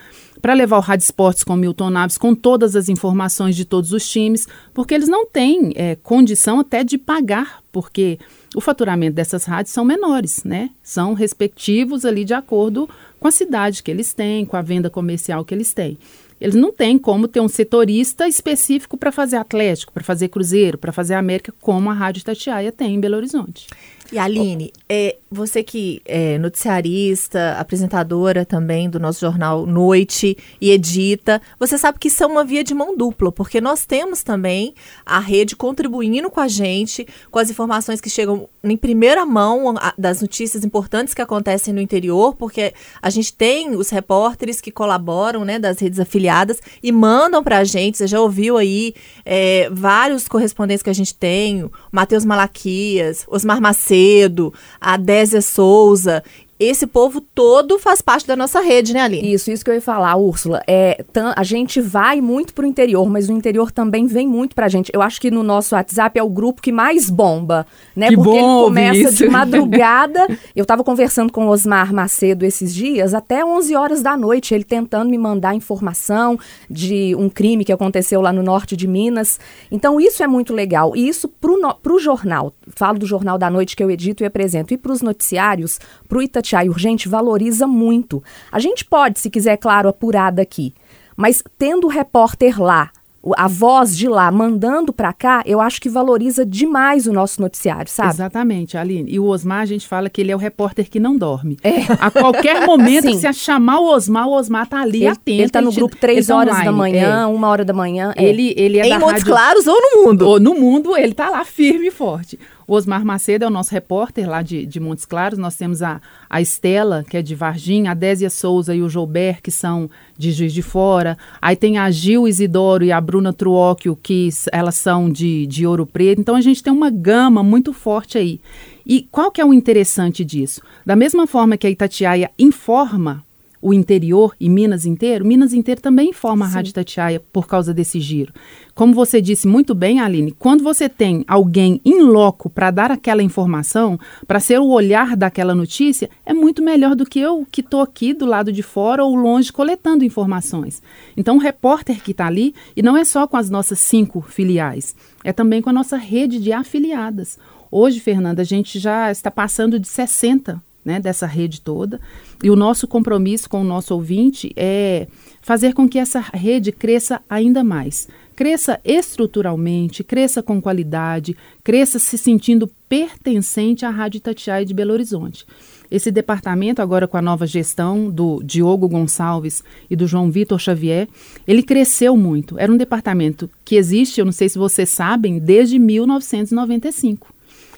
para 0.44 0.52
levar 0.52 0.76
o 0.76 0.80
Rádio 0.80 1.04
Esportes 1.04 1.42
com 1.42 1.56
Milton 1.56 1.88
Naves, 1.88 2.18
com 2.18 2.34
todas 2.34 2.76
as 2.76 2.90
informações 2.90 3.56
de 3.56 3.64
todos 3.64 3.94
os 3.94 4.06
times, 4.06 4.46
porque 4.74 4.92
eles 4.92 5.08
não 5.08 5.24
têm 5.24 5.72
é, 5.74 5.96
condição 5.96 6.60
até 6.60 6.84
de 6.84 6.98
pagar, 6.98 7.62
porque 7.72 8.18
o 8.54 8.60
faturamento 8.60 9.14
dessas 9.14 9.46
rádios 9.46 9.72
são 9.72 9.86
menores, 9.86 10.44
né? 10.44 10.68
São 10.82 11.14
respectivos 11.14 12.04
ali 12.04 12.26
de 12.26 12.34
acordo 12.34 12.86
com 13.18 13.26
a 13.26 13.30
cidade 13.30 13.82
que 13.82 13.90
eles 13.90 14.12
têm, 14.12 14.44
com 14.44 14.54
a 14.54 14.60
venda 14.60 14.90
comercial 14.90 15.46
que 15.46 15.54
eles 15.54 15.72
têm. 15.72 15.96
Eles 16.38 16.54
não 16.54 16.70
têm 16.70 16.98
como 16.98 17.26
ter 17.26 17.40
um 17.40 17.48
setorista 17.48 18.28
específico 18.28 18.98
para 18.98 19.10
fazer 19.10 19.36
Atlético, 19.36 19.94
para 19.94 20.04
fazer 20.04 20.28
Cruzeiro, 20.28 20.76
para 20.76 20.92
fazer 20.92 21.14
América, 21.14 21.54
como 21.58 21.88
a 21.88 21.94
Rádio 21.94 22.22
Tatiaia 22.22 22.70
tem 22.70 22.96
em 22.96 23.00
Belo 23.00 23.16
Horizonte. 23.16 23.66
E 24.12 24.18
Aline, 24.18 24.72
é, 24.88 25.16
você 25.30 25.62
que 25.62 26.00
é 26.04 26.38
noticiarista, 26.38 27.56
apresentadora 27.58 28.44
também 28.44 28.88
do 28.88 29.00
nosso 29.00 29.20
jornal 29.20 29.66
Noite 29.66 30.36
e 30.60 30.70
edita, 30.70 31.40
você 31.58 31.76
sabe 31.76 31.98
que 31.98 32.08
isso 32.08 32.22
é 32.22 32.26
uma 32.26 32.44
via 32.44 32.62
de 32.62 32.74
mão 32.74 32.96
dupla, 32.96 33.32
porque 33.32 33.60
nós 33.60 33.84
temos 33.86 34.22
também 34.22 34.74
a 35.04 35.18
rede 35.18 35.56
contribuindo 35.56 36.30
com 36.30 36.40
a 36.40 36.48
gente, 36.48 37.06
com 37.30 37.38
as 37.38 37.50
informações 37.50 38.00
que 38.00 38.10
chegam 38.10 38.48
em 38.62 38.76
primeira 38.76 39.26
mão 39.26 39.74
das 39.98 40.20
notícias 40.20 40.64
importantes 40.64 41.14
que 41.14 41.22
acontecem 41.22 41.74
no 41.74 41.80
interior, 41.80 42.34
porque 42.36 42.72
a 43.02 43.10
gente 43.10 43.32
tem 43.32 43.74
os 43.74 43.90
repórteres 43.90 44.60
que 44.60 44.70
colaboram, 44.70 45.44
né, 45.44 45.58
das 45.58 45.78
redes 45.78 45.98
afiliadas 45.98 46.60
e 46.82 46.92
mandam 46.92 47.42
para 47.42 47.58
a 47.58 47.64
gente. 47.64 47.98
Você 47.98 48.06
já 48.06 48.20
ouviu 48.20 48.56
aí 48.56 48.94
é, 49.24 49.68
vários 49.72 50.28
correspondentes 50.28 50.82
que 50.82 50.90
a 50.90 50.94
gente 50.94 51.14
tem, 51.14 51.68
Matheus 51.90 52.24
Malaquias, 52.24 53.24
Osmar 53.28 53.60
Macedo, 53.60 53.93
Macedo, 53.94 54.52
a 54.80 54.96
Désia 54.96 55.40
Souza 55.40 56.22
esse 56.58 56.86
povo 56.86 57.20
todo 57.20 57.78
faz 57.78 58.00
parte 58.00 58.26
da 58.26 58.36
nossa 58.36 58.60
rede, 58.60 58.94
né, 58.94 59.00
Aline? 59.00 59.32
Isso, 59.32 59.50
isso 59.50 59.64
que 59.64 59.70
eu 59.70 59.74
ia 59.74 59.80
falar, 59.80 60.14
Úrsula. 60.16 60.62
É, 60.68 61.04
a 61.34 61.42
gente 61.42 61.80
vai 61.80 62.20
muito 62.20 62.54
pro 62.54 62.66
interior, 62.66 63.08
mas 63.10 63.28
o 63.28 63.32
interior 63.32 63.72
também 63.72 64.06
vem 64.06 64.26
muito 64.28 64.54
pra 64.54 64.68
gente. 64.68 64.90
Eu 64.94 65.02
acho 65.02 65.20
que 65.20 65.30
no 65.30 65.42
nosso 65.42 65.74
WhatsApp 65.74 66.18
é 66.18 66.22
o 66.22 66.28
grupo 66.28 66.62
que 66.62 66.70
mais 66.70 67.10
bomba, 67.10 67.66
né? 67.94 68.08
Que 68.08 68.16
Porque 68.16 68.30
ele 68.30 68.40
começa 68.40 69.00
isso. 69.00 69.16
de 69.16 69.28
madrugada. 69.28 70.26
eu 70.54 70.64
tava 70.64 70.84
conversando 70.84 71.32
com 71.32 71.46
o 71.46 71.50
Osmar 71.50 71.92
Macedo 71.92 72.46
esses 72.46 72.72
dias, 72.72 73.14
até 73.14 73.44
11 73.44 73.74
horas 73.74 74.02
da 74.02 74.16
noite, 74.16 74.54
ele 74.54 74.64
tentando 74.64 75.10
me 75.10 75.18
mandar 75.18 75.54
informação 75.54 76.38
de 76.70 77.14
um 77.16 77.28
crime 77.28 77.64
que 77.64 77.72
aconteceu 77.72 78.20
lá 78.20 78.32
no 78.32 78.42
norte 78.42 78.76
de 78.76 78.86
Minas. 78.86 79.40
Então, 79.70 80.00
isso 80.00 80.22
é 80.22 80.26
muito 80.26 80.54
legal. 80.54 80.94
E 80.94 81.08
isso 81.08 81.28
pro, 81.28 81.60
no, 81.60 81.74
pro 81.74 81.98
jornal, 81.98 82.52
falo 82.76 82.98
do 82.98 83.06
Jornal 83.06 83.36
da 83.36 83.50
Noite 83.50 83.74
que 83.74 83.82
eu 83.82 83.90
edito 83.90 84.22
e 84.22 84.26
apresento, 84.26 84.72
e 84.72 84.78
pros 84.78 85.02
noticiários, 85.02 85.80
pro 86.08 86.22
Itati 86.22 86.53
Itatiaia 86.54 86.70
Urgente 86.70 87.08
valoriza 87.08 87.66
muito. 87.66 88.22
A 88.50 88.58
gente 88.58 88.84
pode, 88.84 89.18
se 89.18 89.28
quiser, 89.28 89.56
claro, 89.56 89.88
apurar 89.88 90.30
daqui. 90.30 90.72
Mas 91.16 91.42
tendo 91.58 91.86
o 91.86 91.90
repórter 91.90 92.60
lá, 92.60 92.90
a 93.36 93.48
voz 93.48 93.96
de 93.96 94.06
lá 94.06 94.30
mandando 94.30 94.92
para 94.92 95.12
cá, 95.12 95.42
eu 95.46 95.60
acho 95.60 95.80
que 95.80 95.88
valoriza 95.88 96.44
demais 96.44 97.06
o 97.06 97.12
nosso 97.12 97.40
noticiário, 97.40 97.90
sabe? 97.90 98.10
Exatamente, 98.10 98.76
Aline. 98.76 99.10
E 99.10 99.18
o 99.18 99.24
Osmar, 99.24 99.60
a 99.60 99.66
gente 99.66 99.88
fala 99.88 100.10
que 100.10 100.20
ele 100.20 100.30
é 100.30 100.36
o 100.36 100.38
repórter 100.38 100.90
que 100.90 101.00
não 101.00 101.16
dorme. 101.16 101.56
É. 101.62 101.84
A 101.98 102.10
qualquer 102.10 102.66
momento, 102.66 103.12
se 103.14 103.32
chamar 103.32 103.80
o 103.80 103.86
Osmar, 103.86 104.28
o 104.28 104.32
Osmar 104.32 104.68
tá 104.68 104.82
ali 104.82 104.98
ele, 104.98 105.06
atento. 105.06 105.40
Ele 105.42 105.48
tá 105.48 105.62
no 105.62 105.72
grupo 105.72 105.96
três 105.96 106.26
tá 106.26 106.36
horas 106.36 106.52
online. 106.52 106.66
da 106.66 106.72
manhã, 106.72 107.22
é. 107.22 107.26
uma 107.26 107.48
hora 107.48 107.64
da 107.64 107.72
manhã. 107.72 108.12
É. 108.16 108.24
Ele, 108.24 108.52
ele 108.56 108.78
é 108.78 108.86
em 108.86 108.90
da 108.90 108.98
Montes 108.98 109.22
rádio... 109.22 109.26
Claros 109.26 109.66
ou 109.66 109.80
no 109.80 110.04
mundo? 110.04 110.28
Ou 110.28 110.40
no 110.40 110.54
mundo, 110.54 110.96
ele 110.96 111.14
tá 111.14 111.30
lá 111.30 111.44
firme 111.44 111.86
e 111.86 111.90
forte. 111.90 112.38
O 112.66 112.74
Osmar 112.74 113.04
Macedo 113.04 113.44
é 113.44 113.48
o 113.48 113.50
nosso 113.50 113.72
repórter 113.72 114.28
lá 114.28 114.42
de, 114.42 114.64
de 114.64 114.80
Montes 114.80 115.04
Claros. 115.04 115.38
Nós 115.38 115.56
temos 115.56 115.82
a, 115.82 116.00
a 116.28 116.40
Estela, 116.40 117.04
que 117.08 117.16
é 117.16 117.22
de 117.22 117.34
Varginha, 117.34 117.90
a 117.90 117.94
Désia 117.94 118.30
Souza 118.30 118.74
e 118.74 118.82
o 118.82 118.88
Joubert, 118.88 119.40
que 119.42 119.50
são 119.50 119.90
de 120.16 120.32
Juiz 120.32 120.52
de 120.52 120.62
Fora. 120.62 121.18
Aí 121.40 121.56
tem 121.56 121.78
a 121.78 121.90
Gil 121.90 122.26
Isidoro 122.26 122.84
e 122.84 122.92
a 122.92 123.00
Bruna 123.00 123.32
Truóquio, 123.32 123.96
que 123.96 124.28
elas 124.52 124.76
são 124.76 125.10
de, 125.10 125.46
de 125.46 125.66
Ouro 125.66 125.86
Preto. 125.86 126.20
Então 126.20 126.36
a 126.36 126.40
gente 126.40 126.62
tem 126.62 126.72
uma 126.72 126.90
gama 126.90 127.42
muito 127.42 127.72
forte 127.72 128.16
aí. 128.16 128.40
E 128.86 129.02
qual 129.10 129.30
que 129.30 129.40
é 129.40 129.44
o 129.44 129.52
interessante 129.52 130.24
disso? 130.24 130.60
Da 130.84 130.96
mesma 130.96 131.26
forma 131.26 131.56
que 131.56 131.66
a 131.66 131.70
Itatiaia 131.70 132.30
informa 132.38 133.24
o 133.64 133.72
interior 133.72 134.36
e 134.38 134.46
Minas 134.46 134.84
inteiro, 134.84 135.24
Minas 135.24 135.54
inteiro 135.54 135.80
também 135.80 136.10
informa 136.10 136.44
a 136.44 136.48
Rádio 136.48 136.68
Itatiaia 136.68 137.18
por 137.32 137.46
causa 137.46 137.72
desse 137.72 137.98
giro. 137.98 138.30
Como 138.74 138.92
você 138.92 139.22
disse 139.22 139.48
muito 139.48 139.74
bem, 139.74 140.00
Aline, 140.00 140.32
quando 140.32 140.62
você 140.62 140.86
tem 140.86 141.24
alguém 141.26 141.80
em 141.82 142.02
loco 142.02 142.50
para 142.50 142.70
dar 142.70 142.90
aquela 142.90 143.22
informação, 143.22 143.98
para 144.26 144.38
ser 144.38 144.60
o 144.60 144.68
olhar 144.68 145.16
daquela 145.16 145.54
notícia, 145.54 146.10
é 146.26 146.34
muito 146.34 146.62
melhor 146.62 146.94
do 146.94 147.06
que 147.06 147.18
eu 147.18 147.46
que 147.50 147.62
estou 147.62 147.80
aqui 147.80 148.12
do 148.12 148.26
lado 148.26 148.52
de 148.52 148.62
fora 148.62 149.02
ou 149.02 149.16
longe 149.16 149.50
coletando 149.50 150.04
informações. 150.04 150.82
Então, 151.16 151.36
o 151.36 151.40
repórter 151.40 152.02
que 152.02 152.10
está 152.10 152.26
ali, 152.26 152.54
e 152.76 152.82
não 152.82 152.98
é 152.98 153.02
só 153.02 153.26
com 153.26 153.38
as 153.38 153.48
nossas 153.48 153.78
cinco 153.78 154.20
filiais, 154.20 154.94
é 155.24 155.32
também 155.32 155.62
com 155.62 155.70
a 155.70 155.72
nossa 155.72 155.96
rede 155.96 156.38
de 156.38 156.52
afiliadas. 156.52 157.38
Hoje, 157.70 157.98
Fernanda, 157.98 158.42
a 158.42 158.44
gente 158.44 158.78
já 158.78 159.10
está 159.10 159.30
passando 159.30 159.80
de 159.80 159.88
60 159.88 160.62
né, 160.84 161.00
dessa 161.00 161.26
rede 161.26 161.60
toda. 161.60 162.00
E 162.42 162.50
o 162.50 162.56
nosso 162.56 162.86
compromisso 162.86 163.48
com 163.48 163.60
o 163.60 163.64
nosso 163.64 163.94
ouvinte 163.94 164.52
é 164.56 165.06
fazer 165.40 165.72
com 165.72 165.88
que 165.88 165.98
essa 165.98 166.20
rede 166.20 166.72
cresça 166.72 167.20
ainda 167.28 167.64
mais. 167.64 168.08
Cresça 168.36 168.80
estruturalmente, 168.84 170.02
cresça 170.02 170.42
com 170.42 170.60
qualidade, 170.60 171.36
cresça 171.62 171.98
se 171.98 172.18
sentindo 172.18 172.68
pertencente 172.88 173.84
à 173.84 173.90
Rádio 173.90 174.18
Itatiaia 174.18 174.64
de 174.64 174.74
Belo 174.74 174.92
Horizonte. 174.92 175.46
Esse 175.90 176.10
departamento, 176.10 176.82
agora 176.82 177.06
com 177.06 177.16
a 177.16 177.22
nova 177.22 177.46
gestão 177.46 178.10
do 178.10 178.42
Diogo 178.42 178.88
Gonçalves 178.88 179.62
e 179.88 179.94
do 179.94 180.06
João 180.06 180.30
Vitor 180.30 180.58
Xavier, 180.58 181.08
ele 181.46 181.62
cresceu 181.62 182.16
muito. 182.16 182.58
Era 182.58 182.72
um 182.72 182.76
departamento 182.76 183.48
que 183.64 183.76
existe, 183.76 184.18
eu 184.18 184.24
não 184.24 184.32
sei 184.32 184.48
se 184.48 184.58
vocês 184.58 184.88
sabem, 184.88 185.38
desde 185.38 185.78
1995. 185.78 187.33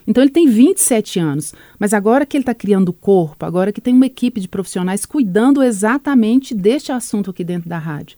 Então 0.06 0.22
ele 0.22 0.30
tem 0.30 0.46
27 0.46 1.18
anos, 1.18 1.52
mas 1.78 1.92
agora 1.92 2.25
que 2.25 2.36
ele 2.36 2.42
está 2.42 2.54
criando 2.54 2.90
o 2.90 2.92
corpo, 2.92 3.44
agora 3.44 3.72
que 3.72 3.80
tem 3.80 3.92
uma 3.92 4.06
equipe 4.06 4.40
de 4.40 4.48
profissionais 4.48 5.04
cuidando 5.04 5.62
exatamente 5.62 6.54
deste 6.54 6.92
assunto 6.92 7.30
aqui 7.30 7.42
dentro 7.42 7.68
da 7.68 7.78
rádio. 7.78 8.16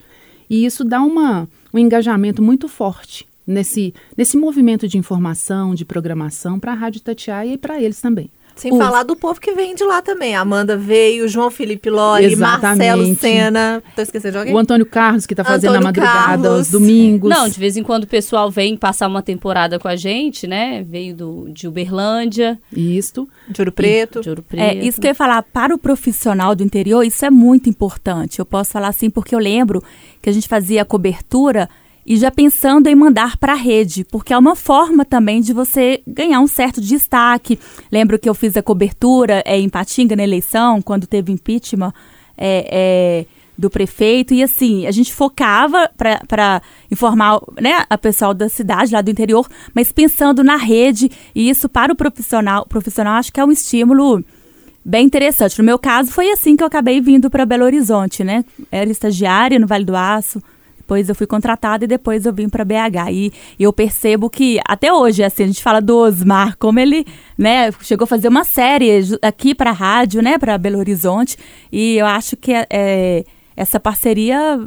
E 0.51 0.65
isso 0.65 0.85
dá 0.85 1.01
uma, 1.01 1.49
um 1.73 1.79
engajamento 1.79 2.43
muito 2.43 2.69
forte 2.69 3.27
nesse, 3.47 3.95
nesse 4.17 4.37
movimento 4.37 4.87
de 4.87 4.99
informação, 4.99 5.75
de 5.75 5.85
programação 5.85 6.61
para 6.61 6.73
a 6.73 6.75
Rádio 6.75 7.01
Tatiaia 7.01 7.55
e 7.55 7.59
para 7.59 7.81
eles 7.81 8.01
também. 8.01 8.31
Sem 8.59 8.77
falar 8.77 9.05
do 9.05 9.15
povo 9.15 9.41
que 9.41 9.53
vem 9.53 9.75
de 9.75 9.85
lá 9.85 10.03
também. 10.03 10.35
A 10.35 10.41
Amanda 10.41 10.77
veio, 10.77 11.29
João 11.29 11.51
Felipe 11.51 11.89
Loli. 11.89 12.35
Marcelo 12.35 13.15
Senna. 13.15 13.83
Tô 13.95 14.03
esquecendo 14.03 14.33
de 14.33 14.39
alguém? 14.39 14.55
O 14.55 14.59
Antônio 14.59 14.85
Carlos, 14.85 15.27
que 15.27 15.35
tá 15.35 15.45
fazendo 15.45 15.71
Antônio 15.71 15.87
a 15.87 15.89
madrugada, 15.89 16.43
Carlos. 16.43 16.61
os 16.67 16.71
domingos. 16.71 17.31
Não, 17.31 17.49
de 17.49 17.59
vez 17.59 17.77
em 17.77 17.85
quando 17.85 18.05
o 18.05 18.07
pessoal 18.07 18.51
vem 18.51 18.77
passar 18.77 19.07
uma 19.07 19.23
temporada 19.23 19.79
com 19.79 19.87
a 19.87 19.95
gente, 19.95 20.47
né? 20.47 20.83
Veio 20.83 21.15
do, 21.15 21.49
de 21.51 21.69
Uberlândia. 21.69 22.59
Isso. 22.75 23.29
De 23.49 23.61
Ouro 23.61 23.71
Preto. 23.73 24.21
De 24.21 24.29
Ouro 24.29 24.43
Preto. 24.43 24.63
É, 24.63 24.75
isso 24.75 25.01
que 25.01 25.07
eu 25.07 25.11
ia 25.11 25.15
falar, 25.15 25.43
para 25.43 25.75
o 25.75 25.79
profissional 25.79 26.55
do 26.55 26.65
interior, 26.65 27.05
isso 27.05 27.25
é 27.25 27.31
muito 27.31 27.71
importante. 27.71 28.41
Eu 28.41 28.45
posso 28.45 28.73
falar 28.73 28.89
assim, 28.89 29.09
porque 29.09 29.35
eu 29.35 29.39
lembro 29.39 29.83
que 30.21 30.29
a 30.29 30.33
gente 30.33 30.49
fazia 30.49 30.83
a 30.83 30.85
cobertura 30.85 31.69
e 32.09 32.17
já 32.17 32.31
pensando 32.31 32.87
em 32.87 32.95
mandar 32.95 33.37
para 33.37 33.53
a 33.53 33.57
rede, 33.57 34.03
porque 34.03 34.33
é 34.33 34.39
uma 34.39 34.57
forma 34.57 35.05
também 35.05 35.43
de 35.43 35.53
você 35.53 36.01
ganhar 36.07 36.41
um 36.41 36.47
certo 36.47 36.81
destaque. 36.81 37.59
Lembro 37.93 38.19
que 38.19 38.27
eu 38.27 38.33
fiz 38.33 38.57
a 38.57 38.63
cobertura 38.63 39.43
é, 39.45 39.59
em 39.59 39.69
Patinga 39.69 40.17
na 40.17 40.23
eleição, 40.23 40.81
quando 40.81 41.07
teve 41.07 41.31
impeachment 41.31 41.93
é, 42.35 42.69
é, 42.71 43.27
do 43.59 43.69
prefeito, 43.69 44.33
e 44.33 44.43
assim, 44.43 44.87
a 44.87 44.91
gente 44.91 45.13
focava 45.13 45.91
para 46.27 46.63
informar 46.91 47.43
né, 47.61 47.85
a 47.91 47.99
pessoal 47.99 48.33
da 48.33 48.49
cidade, 48.49 48.95
lá 48.95 49.03
do 49.03 49.11
interior, 49.11 49.47
mas 49.75 49.93
pensando 49.93 50.43
na 50.43 50.57
rede, 50.57 51.11
e 51.35 51.51
isso 51.51 51.69
para 51.69 51.93
o 51.93 51.97
profissional, 51.97 52.65
profissional 52.65 53.17
acho 53.17 53.31
que 53.31 53.39
é 53.39 53.45
um 53.45 53.53
estímulo 53.53 54.25
bem 54.83 55.05
interessante. 55.05 55.59
No 55.59 55.65
meu 55.65 55.79
caso, 55.79 56.11
foi 56.11 56.31
assim 56.31 56.57
que 56.57 56.63
eu 56.63 56.69
acabei 56.69 57.03
vindo 57.03 57.29
para 57.29 57.45
Belo 57.45 57.65
Horizonte, 57.65 58.25
né? 58.25 58.47
Era 58.73 58.89
estagiária 58.89 59.59
no 59.59 59.67
Vale 59.67 59.85
do 59.85 59.95
Aço, 59.95 60.43
depois 60.89 61.07
eu 61.07 61.15
fui 61.15 61.27
contratada 61.27 61.85
e 61.85 61.87
depois 61.87 62.25
eu 62.25 62.33
vim 62.33 62.49
para 62.49 62.65
BH. 62.65 63.13
E, 63.13 63.33
e, 63.59 63.63
eu 63.63 63.71
percebo 63.75 64.31
que 64.31 64.59
até 64.67 64.91
hoje, 64.91 65.23
assim, 65.23 65.43
a 65.43 65.47
gente 65.47 65.63
fala 65.63 65.83
do 65.83 65.95
Osmar, 65.99 66.57
como 66.57 66.81
ele, 66.81 67.05
né, 67.37 67.71
chegou 67.83 68.05
a 68.05 68.07
fazer 68.07 68.29
uma 68.29 68.43
série 68.43 68.91
aqui 69.21 69.55
para 69.55 69.69
a 69.69 69.75
rádio, 69.75 70.23
né, 70.23 70.39
para 70.39 70.57
Belo 70.57 70.79
Horizonte. 70.79 71.37
E 71.71 71.99
eu 71.99 72.07
acho 72.07 72.39
que 72.39 72.53
é, 72.71 73.23
essa 73.55 73.79
parceria 73.79 74.59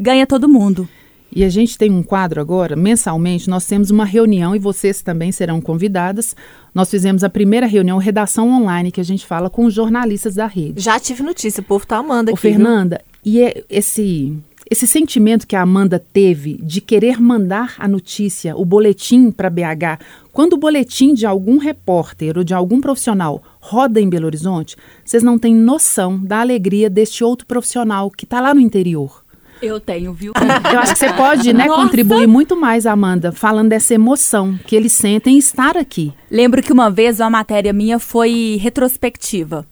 ganha 0.00 0.26
todo 0.26 0.48
mundo. 0.48 0.88
E 1.34 1.44
a 1.44 1.50
gente 1.50 1.76
tem 1.76 1.90
um 1.90 2.02
quadro 2.02 2.40
agora, 2.40 2.74
mensalmente, 2.74 3.48
nós 3.48 3.66
temos 3.66 3.90
uma 3.90 4.06
reunião 4.06 4.56
e 4.56 4.58
vocês 4.58 5.02
também 5.02 5.32
serão 5.32 5.60
convidadas. 5.60 6.34
Nós 6.74 6.90
fizemos 6.90 7.22
a 7.24 7.28
primeira 7.28 7.66
reunião, 7.66 7.98
redação 7.98 8.50
online, 8.50 8.90
que 8.90 9.00
a 9.00 9.04
gente 9.04 9.26
fala 9.26 9.50
com 9.50 9.66
os 9.66 9.74
jornalistas 9.74 10.34
da 10.34 10.46
rede. 10.46 10.80
Já 10.80 10.98
tive 10.98 11.22
notícia, 11.22 11.60
o 11.60 11.64
povo 11.64 11.86
tá 11.86 11.98
amando 11.98 12.30
aqui. 12.30 12.38
Ô, 12.38 12.40
Fernanda, 12.40 13.02
viu? 13.22 13.34
e 13.34 13.42
é 13.42 13.64
esse 13.70 14.34
esse 14.72 14.86
sentimento 14.86 15.46
que 15.46 15.54
a 15.54 15.60
Amanda 15.60 15.98
teve 15.98 16.58
de 16.62 16.80
querer 16.80 17.20
mandar 17.20 17.74
a 17.78 17.86
notícia, 17.86 18.56
o 18.56 18.64
boletim 18.64 19.30
para 19.30 19.50
BH, 19.50 20.00
quando 20.32 20.54
o 20.54 20.56
boletim 20.56 21.12
de 21.12 21.26
algum 21.26 21.58
repórter 21.58 22.38
ou 22.38 22.42
de 22.42 22.54
algum 22.54 22.80
profissional 22.80 23.42
roda 23.60 24.00
em 24.00 24.08
Belo 24.08 24.24
Horizonte, 24.24 24.74
vocês 25.04 25.22
não 25.22 25.38
têm 25.38 25.54
noção 25.54 26.18
da 26.18 26.40
alegria 26.40 26.88
deste 26.88 27.22
outro 27.22 27.46
profissional 27.46 28.10
que 28.10 28.24
está 28.24 28.40
lá 28.40 28.54
no 28.54 28.60
interior. 28.60 29.22
Eu 29.60 29.78
tenho, 29.78 30.10
viu? 30.14 30.32
Eu 30.72 30.78
acho 30.80 30.94
que 30.94 31.00
você 31.00 31.12
pode 31.12 31.52
né, 31.52 31.66
contribuir 31.68 32.26
muito 32.26 32.56
mais, 32.56 32.86
Amanda, 32.86 33.30
falando 33.30 33.68
dessa 33.68 33.92
emoção 33.92 34.58
que 34.66 34.74
eles 34.74 34.92
sentem 34.92 35.36
estar 35.36 35.76
aqui. 35.76 36.14
Lembro 36.30 36.62
que 36.62 36.72
uma 36.72 36.90
vez 36.90 37.20
uma 37.20 37.28
matéria 37.28 37.74
minha 37.74 37.98
foi 37.98 38.58
retrospectiva. 38.58 39.66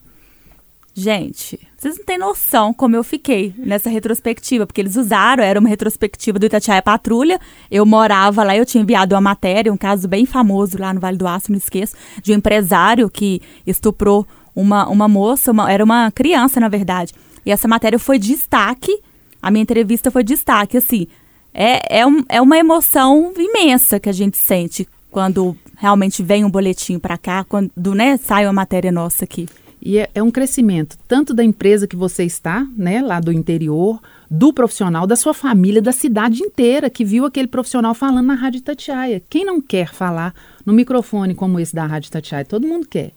Gente, 0.95 1.59
vocês 1.81 1.97
não 1.97 2.05
têm 2.05 2.19
noção 2.19 2.75
como 2.75 2.95
eu 2.95 3.03
fiquei 3.03 3.55
nessa 3.57 3.89
retrospectiva, 3.89 4.67
porque 4.67 4.83
eles 4.83 4.97
usaram, 4.97 5.43
era 5.43 5.59
uma 5.59 5.69
retrospectiva 5.69 6.39
do 6.39 6.45
Itatiaia 6.45 6.83
Patrulha. 6.83 7.41
Eu 7.71 7.87
morava 7.87 8.45
lá, 8.45 8.55
eu 8.55 8.67
tinha 8.67 8.83
enviado 8.83 9.15
uma 9.15 9.21
matéria, 9.23 9.73
um 9.73 9.79
caso 9.79 10.07
bem 10.07 10.27
famoso 10.27 10.77
lá 10.79 10.93
no 10.93 11.01
Vale 11.01 11.17
do 11.17 11.27
Aço, 11.27 11.51
não 11.51 11.57
esqueço, 11.57 11.97
de 12.23 12.33
um 12.33 12.37
empresário 12.37 13.09
que 13.09 13.41
estuprou 13.67 14.27
uma, 14.55 14.87
uma 14.91 15.09
moça, 15.09 15.53
uma, 15.53 15.73
era 15.73 15.83
uma 15.83 16.11
criança, 16.11 16.61
na 16.61 16.69
verdade. 16.69 17.15
E 17.47 17.51
essa 17.51 17.67
matéria 17.67 17.99
foi 17.99 18.19
destaque, 18.19 19.01
a 19.41 19.51
minha 19.51 19.63
entrevista 19.63 20.11
foi 20.11 20.23
destaque, 20.23 20.77
assim. 20.77 21.07
É, 21.55 22.01
é, 22.01 22.07
um, 22.07 22.23
é 22.29 22.43
uma 22.43 22.59
emoção 22.59 23.33
imensa 23.39 23.99
que 23.99 24.11
a 24.11 24.13
gente 24.13 24.37
sente 24.37 24.87
quando 25.11 25.57
realmente 25.79 26.23
vem 26.23 26.45
um 26.45 26.51
boletim 26.51 26.99
para 26.99 27.17
cá, 27.17 27.43
quando 27.43 27.95
né, 27.95 28.19
sai 28.19 28.45
uma 28.45 28.53
matéria 28.53 28.93
nossa 28.93 29.25
aqui. 29.25 29.49
E 29.83 29.99
é, 29.99 30.11
é, 30.15 30.23
um 30.23 30.31
crescimento 30.31 30.99
tanto 31.09 31.33
da 31.33 31.43
empresa 31.43 31.87
que 31.87 31.97
você 31.97 32.25
está, 32.25 32.67
né, 32.77 33.01
lá 33.01 33.19
do 33.19 33.33
interior, 33.33 34.01
do 34.31 34.53
profissional, 34.53 35.07
da 35.07 35.17
sua 35.17 35.33
família, 35.33 35.81
da 35.81 35.93
cidade 35.93 36.43
inteira 36.43 36.91
que 36.91 37.05
viu 37.05 37.25
aquele 37.25 37.49
profissional 37.49 37.95
falando 37.95 38.27
na 38.27 38.35
Rádio 38.35 38.61
Tatiaia. 38.61 39.23
Quem 39.29 39.45
não 39.45 39.61
quer 39.61 39.93
falar 39.93 40.35
no 40.65 40.73
microfone 40.73 41.35
como 41.35 41.59
esse 41.59 41.75
da 41.75 41.87
Rádio 41.87 42.11
Tatiaia? 42.11 42.45
Todo 42.45 42.67
mundo 42.67 42.87
quer. 42.87 43.13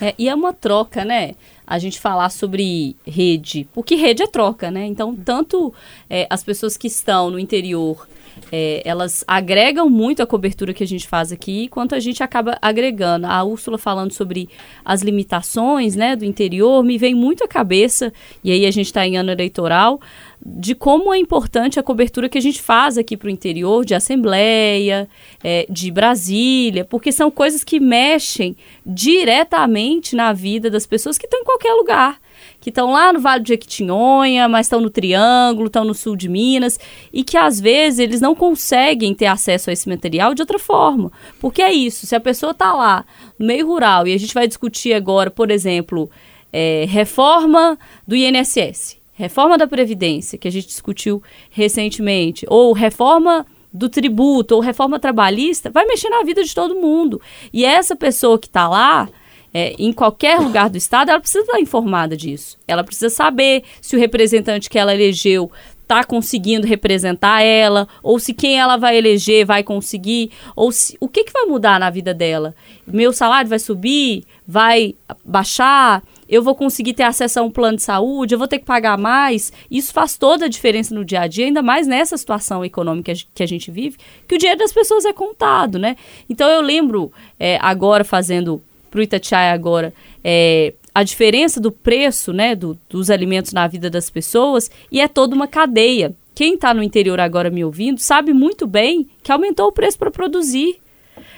É, 0.00 0.14
e 0.18 0.28
é 0.28 0.34
uma 0.34 0.52
troca, 0.52 1.04
né? 1.04 1.34
A 1.66 1.78
gente 1.78 2.00
falar 2.00 2.30
sobre 2.30 2.96
rede, 3.06 3.68
porque 3.74 3.94
rede 3.94 4.22
é 4.22 4.26
troca, 4.26 4.70
né? 4.70 4.86
Então, 4.86 5.14
tanto 5.14 5.72
é, 6.08 6.26
as 6.30 6.42
pessoas 6.42 6.76
que 6.76 6.86
estão 6.86 7.30
no 7.30 7.38
interior 7.38 8.08
é, 8.52 8.82
elas 8.84 9.24
agregam 9.26 9.88
muito 9.88 10.22
a 10.22 10.26
cobertura 10.26 10.74
que 10.74 10.82
a 10.82 10.86
gente 10.86 11.06
faz 11.06 11.30
aqui, 11.32 11.68
quanto 11.68 11.94
a 11.94 12.00
gente 12.00 12.22
acaba 12.22 12.58
agregando. 12.60 13.26
A 13.26 13.42
Úrsula 13.44 13.78
falando 13.78 14.12
sobre 14.12 14.48
as 14.84 15.02
limitações 15.02 15.94
né, 15.94 16.16
do 16.16 16.24
interior, 16.24 16.82
me 16.82 16.98
vem 16.98 17.14
muito 17.14 17.44
à 17.44 17.48
cabeça, 17.48 18.12
e 18.42 18.50
aí 18.50 18.66
a 18.66 18.70
gente 18.70 18.86
está 18.86 19.06
em 19.06 19.16
ano 19.16 19.30
eleitoral, 19.30 20.00
de 20.44 20.74
como 20.74 21.12
é 21.12 21.18
importante 21.18 21.78
a 21.78 21.82
cobertura 21.82 22.28
que 22.28 22.38
a 22.38 22.40
gente 22.40 22.60
faz 22.60 22.96
aqui 22.96 23.16
para 23.16 23.28
o 23.28 23.30
interior, 23.30 23.84
de 23.84 23.94
Assembleia, 23.94 25.08
é, 25.44 25.66
de 25.68 25.90
Brasília, 25.90 26.84
porque 26.84 27.12
são 27.12 27.30
coisas 27.30 27.62
que 27.62 27.78
mexem 27.78 28.56
diretamente 28.84 30.16
na 30.16 30.32
vida 30.32 30.70
das 30.70 30.86
pessoas 30.86 31.18
que 31.18 31.26
estão 31.26 31.40
em 31.40 31.44
qualquer 31.44 31.74
lugar 31.74 32.18
que 32.60 32.68
estão 32.68 32.92
lá 32.92 33.12
no 33.12 33.20
Vale 33.20 33.42
do 33.42 33.48
Jequitinhonha, 33.48 34.46
mas 34.48 34.66
estão 34.66 34.80
no 34.80 34.90
Triângulo, 34.90 35.66
estão 35.66 35.84
no 35.84 35.94
sul 35.94 36.14
de 36.14 36.28
Minas, 36.28 36.78
e 37.12 37.24
que 37.24 37.36
às 37.36 37.58
vezes 37.58 37.98
eles 37.98 38.20
não 38.20 38.34
conseguem 38.34 39.14
ter 39.14 39.26
acesso 39.26 39.70
a 39.70 39.72
esse 39.72 39.88
material 39.88 40.34
de 40.34 40.42
outra 40.42 40.58
forma. 40.58 41.10
Porque 41.40 41.62
é 41.62 41.72
isso, 41.72 42.06
se 42.06 42.14
a 42.14 42.20
pessoa 42.20 42.52
está 42.52 42.72
lá 42.72 43.04
no 43.38 43.46
meio 43.46 43.66
rural, 43.66 44.06
e 44.06 44.12
a 44.12 44.18
gente 44.18 44.34
vai 44.34 44.46
discutir 44.46 44.92
agora, 44.92 45.30
por 45.30 45.50
exemplo, 45.50 46.10
é, 46.52 46.84
reforma 46.88 47.78
do 48.06 48.14
INSS, 48.14 48.98
reforma 49.14 49.56
da 49.56 49.66
Previdência, 49.66 50.38
que 50.38 50.48
a 50.48 50.52
gente 50.52 50.66
discutiu 50.66 51.22
recentemente, 51.50 52.44
ou 52.48 52.72
reforma 52.72 53.46
do 53.72 53.88
tributo 53.88 54.56
ou 54.56 54.60
reforma 54.60 54.98
trabalhista, 54.98 55.70
vai 55.70 55.86
mexer 55.86 56.08
na 56.08 56.22
vida 56.24 56.42
de 56.42 56.54
todo 56.54 56.74
mundo. 56.74 57.20
E 57.52 57.64
essa 57.64 57.94
pessoa 57.94 58.38
que 58.38 58.48
está 58.48 58.68
lá, 58.68 59.08
é, 59.52 59.74
em 59.78 59.92
qualquer 59.92 60.38
lugar 60.38 60.70
do 60.70 60.78
estado, 60.78 61.10
ela 61.10 61.20
precisa 61.20 61.44
estar 61.44 61.60
informada 61.60 62.16
disso. 62.16 62.58
Ela 62.66 62.84
precisa 62.84 63.10
saber 63.10 63.64
se 63.80 63.96
o 63.96 63.98
representante 63.98 64.70
que 64.70 64.78
ela 64.78 64.94
elegeu 64.94 65.50
tá 65.90 66.04
conseguindo 66.04 66.68
representar 66.68 67.42
ela, 67.42 67.88
ou 68.00 68.20
se 68.20 68.32
quem 68.32 68.60
ela 68.60 68.76
vai 68.76 68.96
eleger 68.96 69.44
vai 69.44 69.64
conseguir, 69.64 70.30
ou 70.54 70.70
se 70.70 70.96
o 71.00 71.08
que, 71.08 71.24
que 71.24 71.32
vai 71.32 71.46
mudar 71.46 71.80
na 71.80 71.90
vida 71.90 72.14
dela? 72.14 72.54
Meu 72.86 73.12
salário 73.12 73.50
vai 73.50 73.58
subir? 73.58 74.22
Vai 74.46 74.94
baixar? 75.24 76.00
Eu 76.28 76.44
vou 76.44 76.54
conseguir 76.54 76.92
ter 76.92 77.02
acesso 77.02 77.40
a 77.40 77.42
um 77.42 77.50
plano 77.50 77.76
de 77.76 77.82
saúde? 77.82 78.32
Eu 78.32 78.38
vou 78.38 78.46
ter 78.46 78.60
que 78.60 78.64
pagar 78.64 78.96
mais? 78.96 79.52
Isso 79.68 79.92
faz 79.92 80.16
toda 80.16 80.44
a 80.44 80.48
diferença 80.48 80.94
no 80.94 81.04
dia 81.04 81.22
a 81.22 81.26
dia, 81.26 81.46
ainda 81.46 81.60
mais 81.60 81.88
nessa 81.88 82.16
situação 82.16 82.64
econômica 82.64 83.12
que 83.34 83.42
a 83.42 83.46
gente 83.46 83.68
vive, 83.72 83.98
que 84.28 84.36
o 84.36 84.38
dinheiro 84.38 84.60
das 84.60 84.72
pessoas 84.72 85.04
é 85.04 85.12
contado, 85.12 85.76
né? 85.76 85.96
Então 86.28 86.48
eu 86.48 86.60
lembro 86.60 87.12
é, 87.36 87.58
agora 87.60 88.04
fazendo 88.04 88.62
para 88.90 89.00
o 89.00 89.02
Itatiaia 89.02 89.52
agora 89.52 89.94
é, 90.22 90.74
a 90.94 91.02
diferença 91.02 91.60
do 91.60 91.70
preço 91.70 92.32
né, 92.32 92.54
do, 92.54 92.78
dos 92.88 93.10
alimentos 93.10 93.52
na 93.52 93.66
vida 93.66 93.88
das 93.88 94.10
pessoas 94.10 94.70
e 94.90 95.00
é 95.00 95.08
toda 95.08 95.34
uma 95.34 95.46
cadeia. 95.46 96.14
Quem 96.34 96.54
está 96.54 96.72
no 96.74 96.82
interior 96.82 97.20
agora 97.20 97.50
me 97.50 97.64
ouvindo 97.64 97.98
sabe 97.98 98.32
muito 98.32 98.66
bem 98.66 99.08
que 99.22 99.32
aumentou 99.32 99.68
o 99.68 99.72
preço 99.72 99.98
para 99.98 100.10
produzir. 100.10 100.76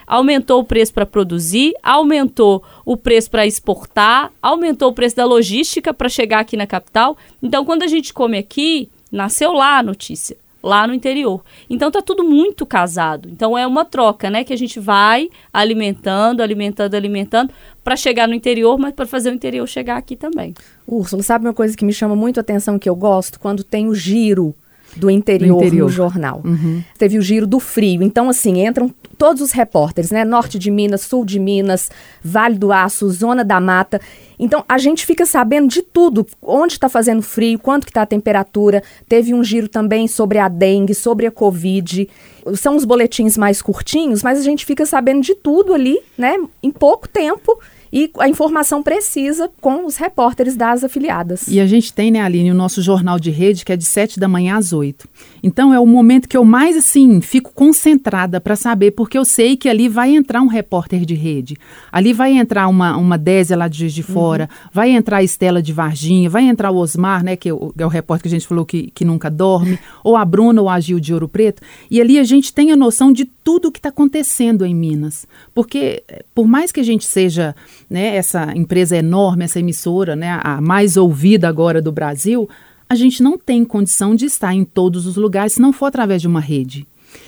Aumentou 0.06 0.60
o 0.60 0.64
preço 0.64 0.92
para 0.92 1.06
produzir, 1.06 1.72
aumentou 1.82 2.62
o 2.84 2.96
preço 2.96 3.30
para 3.30 3.46
exportar, 3.46 4.32
aumentou 4.42 4.90
o 4.90 4.92
preço 4.92 5.16
da 5.16 5.24
logística 5.24 5.94
para 5.94 6.08
chegar 6.08 6.40
aqui 6.40 6.56
na 6.56 6.66
capital. 6.66 7.16
Então, 7.42 7.64
quando 7.64 7.84
a 7.84 7.86
gente 7.86 8.12
come 8.12 8.36
aqui, 8.36 8.90
nasceu 9.10 9.52
lá 9.52 9.78
a 9.78 9.82
notícia 9.82 10.36
lá 10.62 10.86
no 10.86 10.94
interior. 10.94 11.42
Então 11.68 11.90
tá 11.90 12.00
tudo 12.00 12.22
muito 12.22 12.64
casado. 12.64 13.28
Então 13.30 13.56
é 13.56 13.66
uma 13.66 13.84
troca, 13.84 14.30
né, 14.30 14.44
que 14.44 14.52
a 14.52 14.56
gente 14.56 14.78
vai 14.78 15.28
alimentando, 15.52 16.40
alimentando, 16.40 16.94
alimentando 16.94 17.52
para 17.82 17.96
chegar 17.96 18.28
no 18.28 18.34
interior, 18.34 18.78
mas 18.78 18.94
para 18.94 19.06
fazer 19.06 19.30
o 19.30 19.34
interior 19.34 19.66
chegar 19.66 19.96
aqui 19.96 20.14
também. 20.14 20.54
Úrsula, 20.86 21.22
sabe 21.22 21.46
uma 21.46 21.54
coisa 21.54 21.76
que 21.76 21.84
me 21.84 21.92
chama 21.92 22.14
muito 22.14 22.38
a 22.38 22.42
atenção 22.42 22.78
que 22.78 22.88
eu 22.88 22.94
gosto 22.94 23.40
quando 23.40 23.64
tem 23.64 23.88
o 23.88 23.94
giro 23.94 24.54
do 24.96 25.10
interior, 25.10 25.58
do 25.58 25.64
interior. 25.64 25.84
no 25.86 25.90
jornal. 25.90 26.42
Uhum. 26.44 26.82
Teve 26.98 27.18
o 27.18 27.22
giro 27.22 27.46
do 27.46 27.58
frio. 27.58 28.02
Então, 28.02 28.28
assim, 28.28 28.66
entram 28.66 28.92
todos 29.22 29.40
os 29.40 29.52
repórteres, 29.52 30.10
né? 30.10 30.24
Norte 30.24 30.58
de 30.58 30.68
Minas, 30.68 31.02
Sul 31.02 31.24
de 31.24 31.38
Minas, 31.38 31.88
Vale 32.24 32.58
do 32.58 32.72
Aço, 32.72 33.08
Zona 33.08 33.44
da 33.44 33.60
Mata. 33.60 34.00
Então, 34.36 34.64
a 34.68 34.78
gente 34.78 35.06
fica 35.06 35.24
sabendo 35.24 35.68
de 35.68 35.80
tudo. 35.80 36.26
Onde 36.42 36.72
está 36.72 36.88
fazendo 36.88 37.22
frio, 37.22 37.56
quanto 37.56 37.84
que 37.84 37.90
está 37.90 38.02
a 38.02 38.06
temperatura. 38.06 38.82
Teve 39.08 39.32
um 39.32 39.44
giro 39.44 39.68
também 39.68 40.08
sobre 40.08 40.38
a 40.38 40.48
dengue, 40.48 40.92
sobre 40.92 41.24
a 41.24 41.30
Covid. 41.30 42.10
São 42.56 42.74
os 42.74 42.84
boletins 42.84 43.38
mais 43.38 43.62
curtinhos, 43.62 44.24
mas 44.24 44.40
a 44.40 44.42
gente 44.42 44.66
fica 44.66 44.84
sabendo 44.84 45.22
de 45.22 45.36
tudo 45.36 45.72
ali, 45.72 46.00
né? 46.18 46.36
Em 46.60 46.72
pouco 46.72 47.08
tempo 47.08 47.56
e 47.92 48.10
a 48.18 48.28
informação 48.28 48.82
precisa 48.82 49.50
com 49.60 49.84
os 49.84 49.96
repórteres 49.96 50.56
das 50.56 50.82
afiliadas. 50.82 51.46
E 51.46 51.60
a 51.60 51.66
gente 51.66 51.92
tem, 51.92 52.10
né, 52.10 52.20
Aline, 52.20 52.50
o 52.50 52.54
nosso 52.54 52.80
jornal 52.80 53.20
de 53.20 53.30
rede, 53.30 53.64
que 53.64 53.72
é 53.72 53.76
de 53.76 53.84
7 53.84 54.18
da 54.18 54.26
manhã 54.26 54.56
às 54.56 54.72
8. 54.72 55.06
Então 55.42 55.74
é 55.74 55.78
o 55.78 55.86
momento 55.86 56.28
que 56.28 56.36
eu 56.36 56.44
mais, 56.44 56.76
assim, 56.76 57.20
fico 57.20 57.52
concentrada 57.52 58.40
para 58.40 58.56
saber, 58.56 58.92
porque 58.92 59.18
eu 59.18 59.24
sei 59.24 59.56
que 59.56 59.68
ali 59.68 59.88
vai 59.88 60.14
entrar 60.14 60.40
um 60.40 60.46
repórter 60.46 61.04
de 61.04 61.14
rede. 61.14 61.58
Ali 61.90 62.14
vai 62.14 62.32
entrar 62.32 62.66
uma, 62.68 62.96
uma 62.96 63.18
Désia 63.18 63.56
lá 63.56 63.68
de 63.68 63.78
Juiz 63.78 63.92
de 63.92 64.02
Fora, 64.02 64.48
uhum. 64.50 64.70
vai 64.72 64.90
entrar 64.90 65.18
a 65.18 65.22
Estela 65.22 65.60
de 65.60 65.72
Varginha, 65.72 66.30
vai 66.30 66.44
entrar 66.44 66.70
o 66.70 66.76
Osmar, 66.76 67.22
né, 67.22 67.36
que 67.36 67.50
é 67.50 67.52
o, 67.52 67.74
é 67.76 67.84
o 67.84 67.88
repórter 67.88 68.22
que 68.22 68.28
a 68.28 68.38
gente 68.38 68.48
falou 68.48 68.64
que, 68.64 68.90
que 68.94 69.04
nunca 69.04 69.28
dorme, 69.28 69.78
ou 70.02 70.16
a 70.16 70.24
Bruna 70.24 70.62
ou 70.62 70.68
a 70.68 70.80
Gil 70.80 70.98
de 70.98 71.12
Ouro 71.12 71.28
Preto. 71.28 71.60
E 71.90 72.00
ali 72.00 72.18
a 72.18 72.24
gente 72.24 72.54
tem 72.54 72.72
a 72.72 72.76
noção 72.76 73.12
de 73.12 73.24
tudo 73.24 73.68
o 73.68 73.72
que 73.72 73.78
está 73.78 73.90
acontecendo 73.90 74.64
em 74.64 74.74
Minas. 74.74 75.26
Porque, 75.54 76.02
por 76.34 76.46
mais 76.46 76.72
que 76.72 76.80
a 76.80 76.84
gente 76.84 77.04
seja 77.04 77.54
né, 77.92 78.16
essa 78.16 78.56
empresa 78.56 78.96
enorme, 78.96 79.44
essa 79.44 79.60
emissora, 79.60 80.16
né, 80.16 80.40
a 80.42 80.60
mais 80.60 80.96
ouvida 80.96 81.46
agora 81.46 81.82
do 81.82 81.92
Brasil, 81.92 82.48
a 82.88 82.94
gente 82.94 83.22
não 83.22 83.38
tem 83.38 83.64
condição 83.64 84.14
de 84.14 84.24
estar 84.24 84.54
em 84.54 84.64
todos 84.64 85.06
os 85.06 85.16
lugares 85.16 85.52
se 85.52 85.60
não 85.60 85.72
for 85.72 85.86
através 85.86 86.22
de 86.22 86.26
uma 86.26 86.40
rede. 86.40 86.86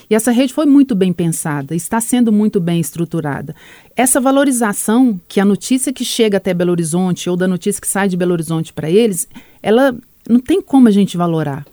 E 0.09 0.14
essa 0.14 0.30
rede 0.30 0.54
foi 0.54 0.64
muito 0.64 0.94
bem 0.94 1.12
pensada, 1.12 1.75
está 1.75 2.00
sendo 2.00 2.33
muito 2.33 2.59
bem 2.59 2.80
estruturada. 2.80 3.54
Essa 3.94 4.21
valorização 4.21 5.21
que 5.28 5.38
a 5.40 5.44
notícia 5.44 5.92
que 5.92 6.04
chega 6.04 6.38
até 6.38 6.54
Belo 6.54 6.71
Horizonte 6.71 7.28
ou 7.28 7.37
da 7.37 7.47
notícia 7.47 7.80
que 7.80 7.88
sai 7.88 8.09
de 8.09 8.16
Belo 8.16 8.33
Horizonte 8.33 8.73
para 8.73 8.90
eles, 8.90 9.28
ela 9.62 9.94
não 10.28 10.40
tem 10.40 10.62
como 10.62 10.88
a 10.88 10.90
gente 10.90 11.16
valorar. 11.16 11.66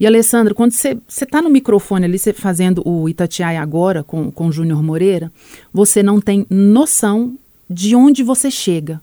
E, 0.00 0.06
Alessandra, 0.06 0.52
quando 0.52 0.72
você 0.72 0.98
está 1.08 1.40
no 1.40 1.48
microfone 1.48 2.04
ali, 2.04 2.18
você 2.18 2.32
fazendo 2.32 2.82
o 2.84 3.08
Itatiaia 3.08 3.62
agora 3.62 4.02
com, 4.02 4.32
com 4.32 4.48
o 4.48 4.52
Júnior 4.52 4.82
Moreira, 4.82 5.30
você 5.72 6.02
não 6.02 6.20
tem 6.20 6.44
noção 6.50 7.38
de 7.72 7.96
onde 7.96 8.22
você 8.22 8.50
chega, 8.50 9.00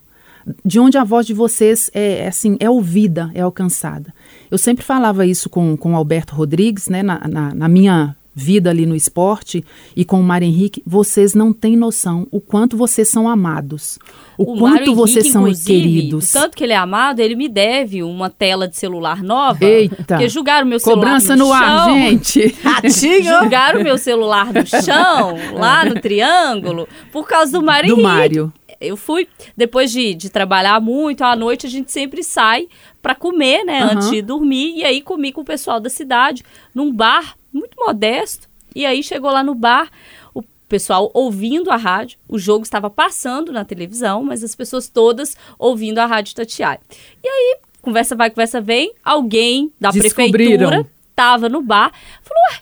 de 0.63 0.79
onde 0.79 0.97
a 0.97 1.03
voz 1.03 1.25
de 1.25 1.33
vocês 1.33 1.89
é, 1.93 2.19
é 2.19 2.27
assim 2.27 2.57
é 2.59 2.69
ouvida, 2.69 3.31
é 3.33 3.41
alcançada. 3.41 4.13
Eu 4.49 4.57
sempre 4.57 4.83
falava 4.83 5.25
isso 5.25 5.49
com, 5.49 5.75
com 5.75 5.93
o 5.93 5.95
Alberto 5.95 6.35
Rodrigues, 6.35 6.88
né, 6.88 7.03
na, 7.03 7.27
na, 7.27 7.53
na 7.53 7.67
minha 7.67 8.15
vida 8.39 8.69
ali 8.69 8.85
no 8.85 8.95
esporte 8.95 9.63
e 9.95 10.05
com 10.05 10.19
o 10.19 10.23
Mário 10.23 10.47
Henrique, 10.47 10.81
vocês 10.85 11.33
não 11.33 11.51
têm 11.51 11.75
noção 11.75 12.25
o 12.32 12.39
quanto 12.39 12.77
vocês 12.77 13.10
são 13.10 13.27
amados. 13.27 13.99
O, 14.38 14.53
o 14.53 14.58
quanto 14.58 14.95
vocês 14.95 15.29
são 15.29 15.43
queridos. 15.53 16.32
Tanto 16.32 16.55
que 16.55 16.63
ele 16.63 16.73
é 16.73 16.77
amado, 16.77 17.19
ele 17.19 17.36
me 17.36 17.49
deve 17.49 18.01
uma 18.01 18.29
tela 18.29 18.67
de 18.67 18.77
celular 18.77 19.21
nova. 19.21 19.63
Eita. 19.63 19.95
Porque 19.97 20.29
julgaram 20.29 20.65
meu 20.65 20.79
celular 20.79 21.05
Cobrança 21.05 21.36
no, 21.36 21.47
no 21.47 21.53
ar, 21.53 21.89
gente. 21.89 22.55
Ratinho. 22.63 23.23
julgaram 23.23 23.84
meu 23.84 23.97
celular 23.97 24.53
no 24.53 24.65
chão, 24.65 25.38
lá 25.53 25.84
no 25.84 25.95
triângulo, 25.99 26.88
por 27.12 27.27
causa 27.27 27.51
do 27.51 27.62
Mário 27.62 27.95
do 27.95 28.01
Mário. 28.01 28.53
Eu 28.79 28.95
fui, 28.95 29.27
depois 29.55 29.91
de, 29.91 30.13
de 30.13 30.29
trabalhar 30.29 30.79
muito, 30.79 31.23
à 31.23 31.35
noite 31.35 31.65
a 31.65 31.69
gente 31.69 31.91
sempre 31.91 32.23
sai 32.23 32.67
para 33.01 33.13
comer, 33.15 33.63
né, 33.63 33.83
uhum. 33.83 33.91
antes 33.91 34.09
de 34.09 34.21
dormir. 34.21 34.77
E 34.77 34.85
aí 34.85 35.01
comi 35.01 35.31
com 35.31 35.41
o 35.41 35.45
pessoal 35.45 35.79
da 35.79 35.89
cidade, 35.89 36.43
num 36.73 36.93
bar 36.93 37.35
muito 37.51 37.75
modesto. 37.77 38.47
E 38.75 38.85
aí 38.85 39.03
chegou 39.03 39.31
lá 39.31 39.43
no 39.43 39.55
bar, 39.55 39.89
o 40.33 40.43
pessoal 40.67 41.09
ouvindo 41.13 41.71
a 41.71 41.75
rádio, 41.75 42.17
o 42.27 42.37
jogo 42.37 42.63
estava 42.63 42.89
passando 42.89 43.51
na 43.51 43.65
televisão, 43.65 44.23
mas 44.23 44.43
as 44.43 44.55
pessoas 44.55 44.87
todas 44.87 45.35
ouvindo 45.57 45.99
a 45.99 46.05
rádio 46.05 46.35
Tatiaia. 46.35 46.79
E 47.23 47.27
aí, 47.27 47.57
conversa 47.81 48.15
vai, 48.15 48.29
conversa 48.29 48.61
vem, 48.61 48.93
alguém 49.03 49.73
da 49.79 49.91
prefeitura 49.91 50.87
estava 51.09 51.49
no 51.49 51.61
bar, 51.61 51.91
falou, 52.21 52.43
ué, 52.51 52.61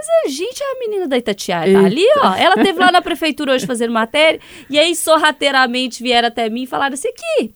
mas 0.00 0.06
a 0.24 0.28
gente 0.28 0.62
é 0.62 0.72
a 0.72 0.78
menina 0.78 1.06
da 1.06 1.18
Itatiaia, 1.18 1.78
tá 1.78 1.86
ali, 1.86 2.04
ó. 2.18 2.34
Ela 2.34 2.54
teve 2.54 2.78
lá 2.78 2.90
na 2.90 3.02
prefeitura 3.02 3.52
hoje 3.52 3.66
fazendo 3.66 3.92
matéria, 3.92 4.40
e 4.68 4.78
aí 4.78 4.94
sorrateiramente 4.96 6.02
vieram 6.02 6.28
até 6.28 6.48
mim 6.48 6.62
e 6.62 6.66
falaram 6.66 6.94
assim, 6.94 7.08
aqui, 7.08 7.54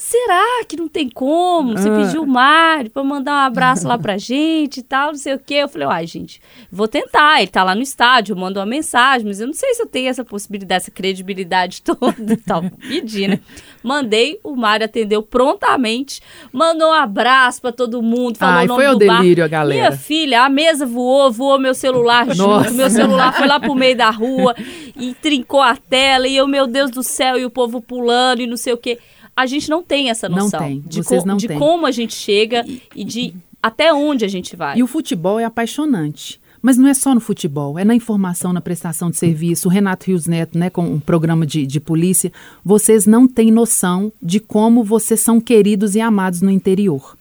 será 0.00 0.64
que 0.66 0.78
não 0.78 0.88
tem 0.88 1.10
como? 1.10 1.76
Você 1.76 1.90
ah. 1.90 1.96
pediu 1.98 2.22
o 2.22 2.26
Mário 2.26 2.90
para 2.90 3.04
mandar 3.04 3.32
um 3.32 3.46
abraço 3.46 3.86
lá 3.86 3.98
pra 3.98 4.16
gente 4.18 4.80
e 4.80 4.82
tal, 4.82 5.08
não 5.08 5.14
sei 5.14 5.34
o 5.34 5.38
quê. 5.38 5.56
Eu 5.56 5.68
falei, 5.68 5.86
ai, 5.90 6.06
gente, 6.06 6.40
vou 6.72 6.88
tentar. 6.88 7.42
Ele 7.42 7.50
tá 7.50 7.62
lá 7.62 7.74
no 7.74 7.82
estádio, 7.82 8.32
eu 8.32 8.36
mando 8.38 8.58
uma 8.58 8.64
mensagem, 8.64 9.26
mas 9.26 9.40
eu 9.40 9.46
não 9.46 9.52
sei 9.52 9.74
se 9.74 9.82
eu 9.82 9.86
tenho 9.86 10.08
essa 10.08 10.24
possibilidade, 10.24 10.84
essa 10.84 10.90
credibilidade 10.90 11.82
toda 11.84 12.32
e 12.32 12.36
tal. 12.38 12.62
Pedi, 12.88 13.28
né? 13.28 13.40
Mandei, 13.82 14.40
o 14.42 14.56
Mário 14.56 14.86
atendeu 14.86 15.22
prontamente, 15.22 16.22
mandou 16.50 16.88
um 16.88 16.94
abraço 16.94 17.60
para 17.60 17.70
todo 17.70 18.02
mundo, 18.02 18.38
falou 18.38 18.54
ai, 18.54 18.64
o 18.64 18.68
nome 18.68 18.84
foi 18.84 18.90
do 18.90 18.96
o 18.96 18.98
delírio, 18.98 19.42
bar. 19.42 19.44
a 19.44 19.48
galera. 19.48 19.80
Minha 19.80 19.92
filha, 19.92 20.44
a 20.44 20.48
mesa 20.48 20.86
voou, 20.86 21.30
voou 21.30 21.58
meu 21.58 21.74
celular 21.74 22.26
junto, 22.34 22.48
Nossa. 22.48 22.70
meu 22.70 22.88
celular 22.88 23.34
foi 23.34 23.46
lá 23.46 23.60
pro 23.60 23.74
meio 23.74 23.96
da 23.96 24.08
rua 24.08 24.56
e 24.96 25.12
trincou 25.12 25.60
a 25.60 25.76
tela, 25.76 26.26
e 26.26 26.36
eu, 26.36 26.48
meu 26.48 26.66
Deus 26.66 26.90
do 26.90 27.02
céu, 27.02 27.38
e 27.38 27.44
o 27.44 27.50
povo 27.50 27.82
pulando 27.82 28.40
e 28.40 28.46
não 28.46 28.56
sei 28.56 28.72
o 28.72 28.78
quê 28.78 28.98
a 29.40 29.46
gente 29.46 29.70
não 29.70 29.82
tem 29.82 30.10
essa 30.10 30.28
noção 30.28 30.60
não 30.60 30.68
tem. 30.68 30.84
de, 30.86 31.02
Vocês 31.02 31.22
co 31.22 31.28
não 31.28 31.36
de 31.38 31.48
têm. 31.48 31.58
como 31.58 31.86
a 31.86 31.90
gente 31.90 32.14
chega 32.14 32.62
e, 32.66 32.82
e 32.94 33.04
de 33.04 33.34
até 33.62 33.92
onde 33.92 34.22
a 34.22 34.28
gente 34.28 34.54
vai. 34.54 34.78
E 34.78 34.82
o 34.82 34.86
futebol 34.86 35.40
é 35.40 35.44
apaixonante. 35.44 36.38
Mas 36.60 36.76
não 36.76 36.86
é 36.86 36.92
só 36.92 37.14
no 37.14 37.22
futebol, 37.22 37.78
é 37.78 37.84
na 37.86 37.94
informação, 37.94 38.52
na 38.52 38.60
prestação 38.60 39.08
de 39.08 39.16
serviço. 39.16 39.66
O 39.66 39.70
Renato 39.70 40.08
Rios 40.08 40.26
Neto, 40.26 40.58
né, 40.58 40.68
com 40.68 40.84
um 40.84 41.00
programa 41.00 41.46
de, 41.46 41.64
de 41.66 41.80
polícia, 41.80 42.30
vocês 42.62 43.06
não 43.06 43.26
têm 43.26 43.50
noção 43.50 44.12
de 44.22 44.40
como 44.40 44.84
vocês 44.84 45.20
são 45.20 45.40
queridos 45.40 45.94
e 45.94 46.02
amados 46.02 46.42
no 46.42 46.50
interior. 46.50 47.16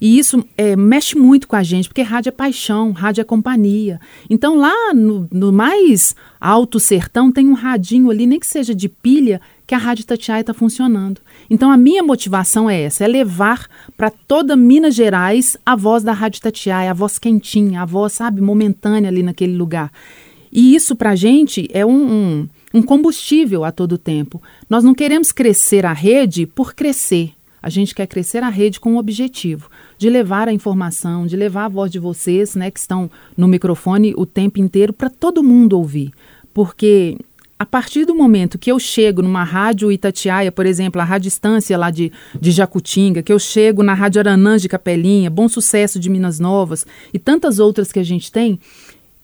E 0.00 0.16
isso 0.16 0.44
é, 0.56 0.76
mexe 0.76 1.18
muito 1.18 1.48
com 1.48 1.56
a 1.56 1.62
gente, 1.64 1.88
porque 1.88 2.02
rádio 2.02 2.28
é 2.28 2.32
paixão, 2.32 2.92
rádio 2.92 3.20
é 3.20 3.24
companhia. 3.24 4.00
Então, 4.30 4.56
lá 4.56 4.94
no, 4.94 5.26
no 5.32 5.52
mais 5.52 6.14
alto 6.40 6.78
sertão, 6.78 7.32
tem 7.32 7.48
um 7.48 7.54
radinho 7.54 8.08
ali, 8.08 8.28
nem 8.28 8.38
que 8.38 8.46
seja 8.46 8.72
de 8.72 8.88
pilha, 8.88 9.40
que 9.68 9.74
a 9.74 9.78
Rádio 9.78 10.06
Tatiaia 10.06 10.40
está 10.40 10.54
funcionando. 10.54 11.20
Então, 11.50 11.70
a 11.70 11.76
minha 11.76 12.02
motivação 12.02 12.70
é 12.70 12.80
essa: 12.80 13.04
é 13.04 13.06
levar 13.06 13.68
para 13.98 14.10
toda 14.10 14.56
Minas 14.56 14.94
Gerais 14.94 15.58
a 15.64 15.76
voz 15.76 16.02
da 16.02 16.14
Rádio 16.14 16.40
Tatiaia, 16.40 16.90
a 16.90 16.94
voz 16.94 17.18
quentinha, 17.18 17.82
a 17.82 17.84
voz, 17.84 18.14
sabe, 18.14 18.40
momentânea 18.40 19.10
ali 19.10 19.22
naquele 19.22 19.54
lugar. 19.54 19.92
E 20.50 20.74
isso, 20.74 20.96
para 20.96 21.10
a 21.10 21.14
gente, 21.14 21.68
é 21.70 21.84
um, 21.84 22.10
um, 22.10 22.48
um 22.72 22.82
combustível 22.82 23.62
a 23.62 23.70
todo 23.70 23.98
tempo. 23.98 24.42
Nós 24.70 24.82
não 24.82 24.94
queremos 24.94 25.30
crescer 25.32 25.84
a 25.84 25.92
rede 25.92 26.46
por 26.46 26.74
crescer. 26.74 27.32
A 27.60 27.68
gente 27.68 27.94
quer 27.94 28.06
crescer 28.06 28.42
a 28.42 28.48
rede 28.48 28.80
com 28.80 28.94
o 28.94 28.98
objetivo 28.98 29.68
de 29.98 30.08
levar 30.08 30.48
a 30.48 30.52
informação, 30.52 31.26
de 31.26 31.36
levar 31.36 31.66
a 31.66 31.68
voz 31.68 31.90
de 31.90 31.98
vocês, 31.98 32.54
né, 32.54 32.70
que 32.70 32.78
estão 32.78 33.10
no 33.36 33.46
microfone 33.46 34.14
o 34.16 34.24
tempo 34.24 34.60
inteiro 34.60 34.94
para 34.94 35.10
todo 35.10 35.42
mundo 35.42 35.76
ouvir. 35.76 36.10
Porque 36.54 37.18
a 37.58 37.66
partir 37.66 38.04
do 38.04 38.14
momento 38.14 38.58
que 38.58 38.70
eu 38.70 38.78
chego 38.78 39.20
numa 39.20 39.42
rádio 39.42 39.90
Itatiaia, 39.90 40.52
por 40.52 40.64
exemplo, 40.64 41.00
a 41.00 41.04
Rádio 41.04 41.28
Estância 41.28 41.76
lá 41.76 41.90
de, 41.90 42.12
de 42.40 42.52
Jacutinga, 42.52 43.22
que 43.22 43.32
eu 43.32 43.38
chego 43.38 43.82
na 43.82 43.94
Rádio 43.94 44.20
Aranã 44.20 44.56
de 44.56 44.68
Capelinha, 44.68 45.28
Bom 45.28 45.48
Sucesso 45.48 45.98
de 45.98 46.08
Minas 46.08 46.38
Novas 46.38 46.86
e 47.12 47.18
tantas 47.18 47.58
outras 47.58 47.90
que 47.90 47.98
a 47.98 48.04
gente 48.04 48.30
tem, 48.30 48.60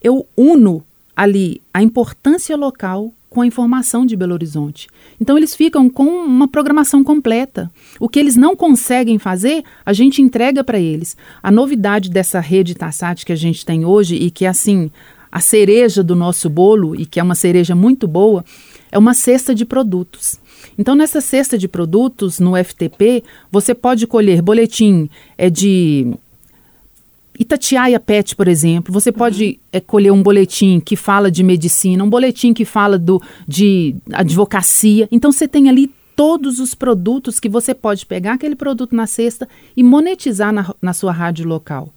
eu 0.03 0.27
uno 0.37 0.83
ali 1.17 1.63
a 1.73 1.81
importância 1.81 2.57
local 2.57 3.13
com 3.31 3.41
a 3.41 3.47
informação 3.47 4.07
de 4.07 4.17
Belo 4.17 4.33
Horizonte. 4.33 4.89
Então 5.21 5.37
eles 5.37 5.57
ficam 5.57 5.91
com 5.91 6.05
uma 6.05 6.47
programação 6.47 7.03
completa. 7.03 7.71
O 7.99 8.09
que 8.09 8.19
eles 8.19 8.37
não 8.37 8.55
conseguem 8.55 9.19
fazer, 9.19 9.65
a 9.85 9.93
gente 9.93 10.23
entrega 10.23 10.63
para 10.63 10.79
eles. 10.79 11.17
A 11.43 11.51
novidade 11.51 12.11
dessa 12.11 12.39
rede 12.39 12.77
Tassat 12.77 13.25
que 13.27 13.33
a 13.33 13.37
gente 13.37 13.67
tem 13.67 13.85
hoje 13.85 14.15
e 14.15 14.31
que 14.31 14.47
assim, 14.47 14.91
a 15.35 15.41
cereja 15.41 16.01
do 16.01 16.15
nosso 16.15 16.49
bolo 16.49 16.95
e 16.95 17.05
que 17.05 17.19
é 17.19 17.23
uma 17.23 17.35
cereja 17.35 17.75
muito 17.75 18.07
boa, 18.07 18.45
é 18.93 18.97
uma 18.97 19.13
cesta 19.13 19.53
de 19.53 19.65
produtos. 19.65 20.39
Então, 20.79 20.95
nessa 20.95 21.21
cesta 21.21 21.59
de 21.59 21.67
produtos, 21.67 22.39
no 22.39 22.53
FTP, 22.57 23.25
você 23.51 23.75
pode 23.75 24.07
colher 24.07 24.41
boletim 24.41 25.11
é 25.37 25.51
de 25.51 26.15
Itatiaia 27.37 27.99
Pet, 27.99 28.37
por 28.37 28.47
exemplo, 28.47 28.95
você 28.95 29.11
pode 29.11 29.59
é, 29.73 29.81
colher 29.81 30.13
um 30.13 30.23
boletim 30.23 30.79
que 30.79 30.95
fala 30.95 31.33
de 31.33 31.43
medicina, 31.43 32.05
um 32.05 32.09
boletim 32.09 32.55
que 32.55 32.65
fala 32.65 32.97
do, 32.97 33.21
de 33.47 33.97
advocacia. 34.13 35.09
Então 35.11 35.33
você 35.33 35.49
tem 35.49 35.69
ali 35.69 35.91
todos 36.15 36.61
os 36.61 36.77
produtos 36.77 37.41
que 37.41 37.49
você 37.49 37.75
pode 37.75 38.07
pegar 38.07 38.35
aquele 38.35 38.55
produto 38.55 38.95
na 38.95 39.09
cesta 39.09 39.49
e 39.77 39.83
monetizar 39.83 40.53
na, 40.53 40.73
na 40.81 40.93
sua 40.93 41.11
rádio 41.11 41.45
local. 41.45 41.93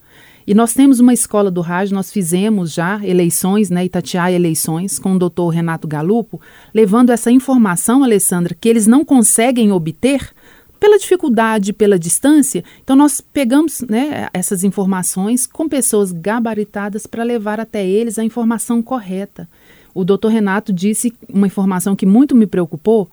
E 0.48 0.54
nós 0.54 0.74
temos 0.74 1.02
uma 1.02 1.14
escola 1.14 1.52
do 1.52 1.60
rádio, 1.60 1.94
nós 1.94 2.10
fizemos 2.10 2.72
já 2.72 3.06
eleições, 3.06 3.70
né, 3.70 3.84
Itatiaia 3.84 4.34
Eleições, 4.34 4.98
com 4.98 5.14
o 5.14 5.20
doutor 5.20 5.50
Renato 5.50 5.86
Galupo, 5.86 6.40
levando 6.74 7.10
essa 7.10 7.30
informação, 7.30 8.02
Alessandra, 8.02 8.56
que 8.58 8.70
eles 8.70 8.88
não 8.88 9.04
conseguem 9.04 9.74
obter 9.74 10.32
pela 10.80 10.98
dificuldade, 10.98 11.74
pela 11.74 12.00
distância, 12.00 12.64
então 12.82 12.96
nós 12.96 13.20
pegamos 13.20 13.82
né, 13.82 14.30
essas 14.34 14.64
informações 14.64 15.46
com 15.46 15.68
pessoas 15.68 16.14
gabaritadas 16.14 17.06
para 17.06 17.24
levar 17.24 17.60
até 17.60 17.86
eles 17.86 18.18
a 18.18 18.24
informação 18.24 18.82
correta. 18.82 19.50
O 19.94 20.06
doutor 20.06 20.30
Renato 20.30 20.72
disse 20.72 21.14
uma 21.28 21.48
informação 21.48 21.94
que 21.94 22.06
muito 22.06 22.34
me 22.34 22.48
preocupou, 22.48 23.10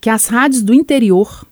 que 0.00 0.08
as 0.08 0.26
rádios 0.26 0.62
do 0.62 0.72
interior 0.72 1.44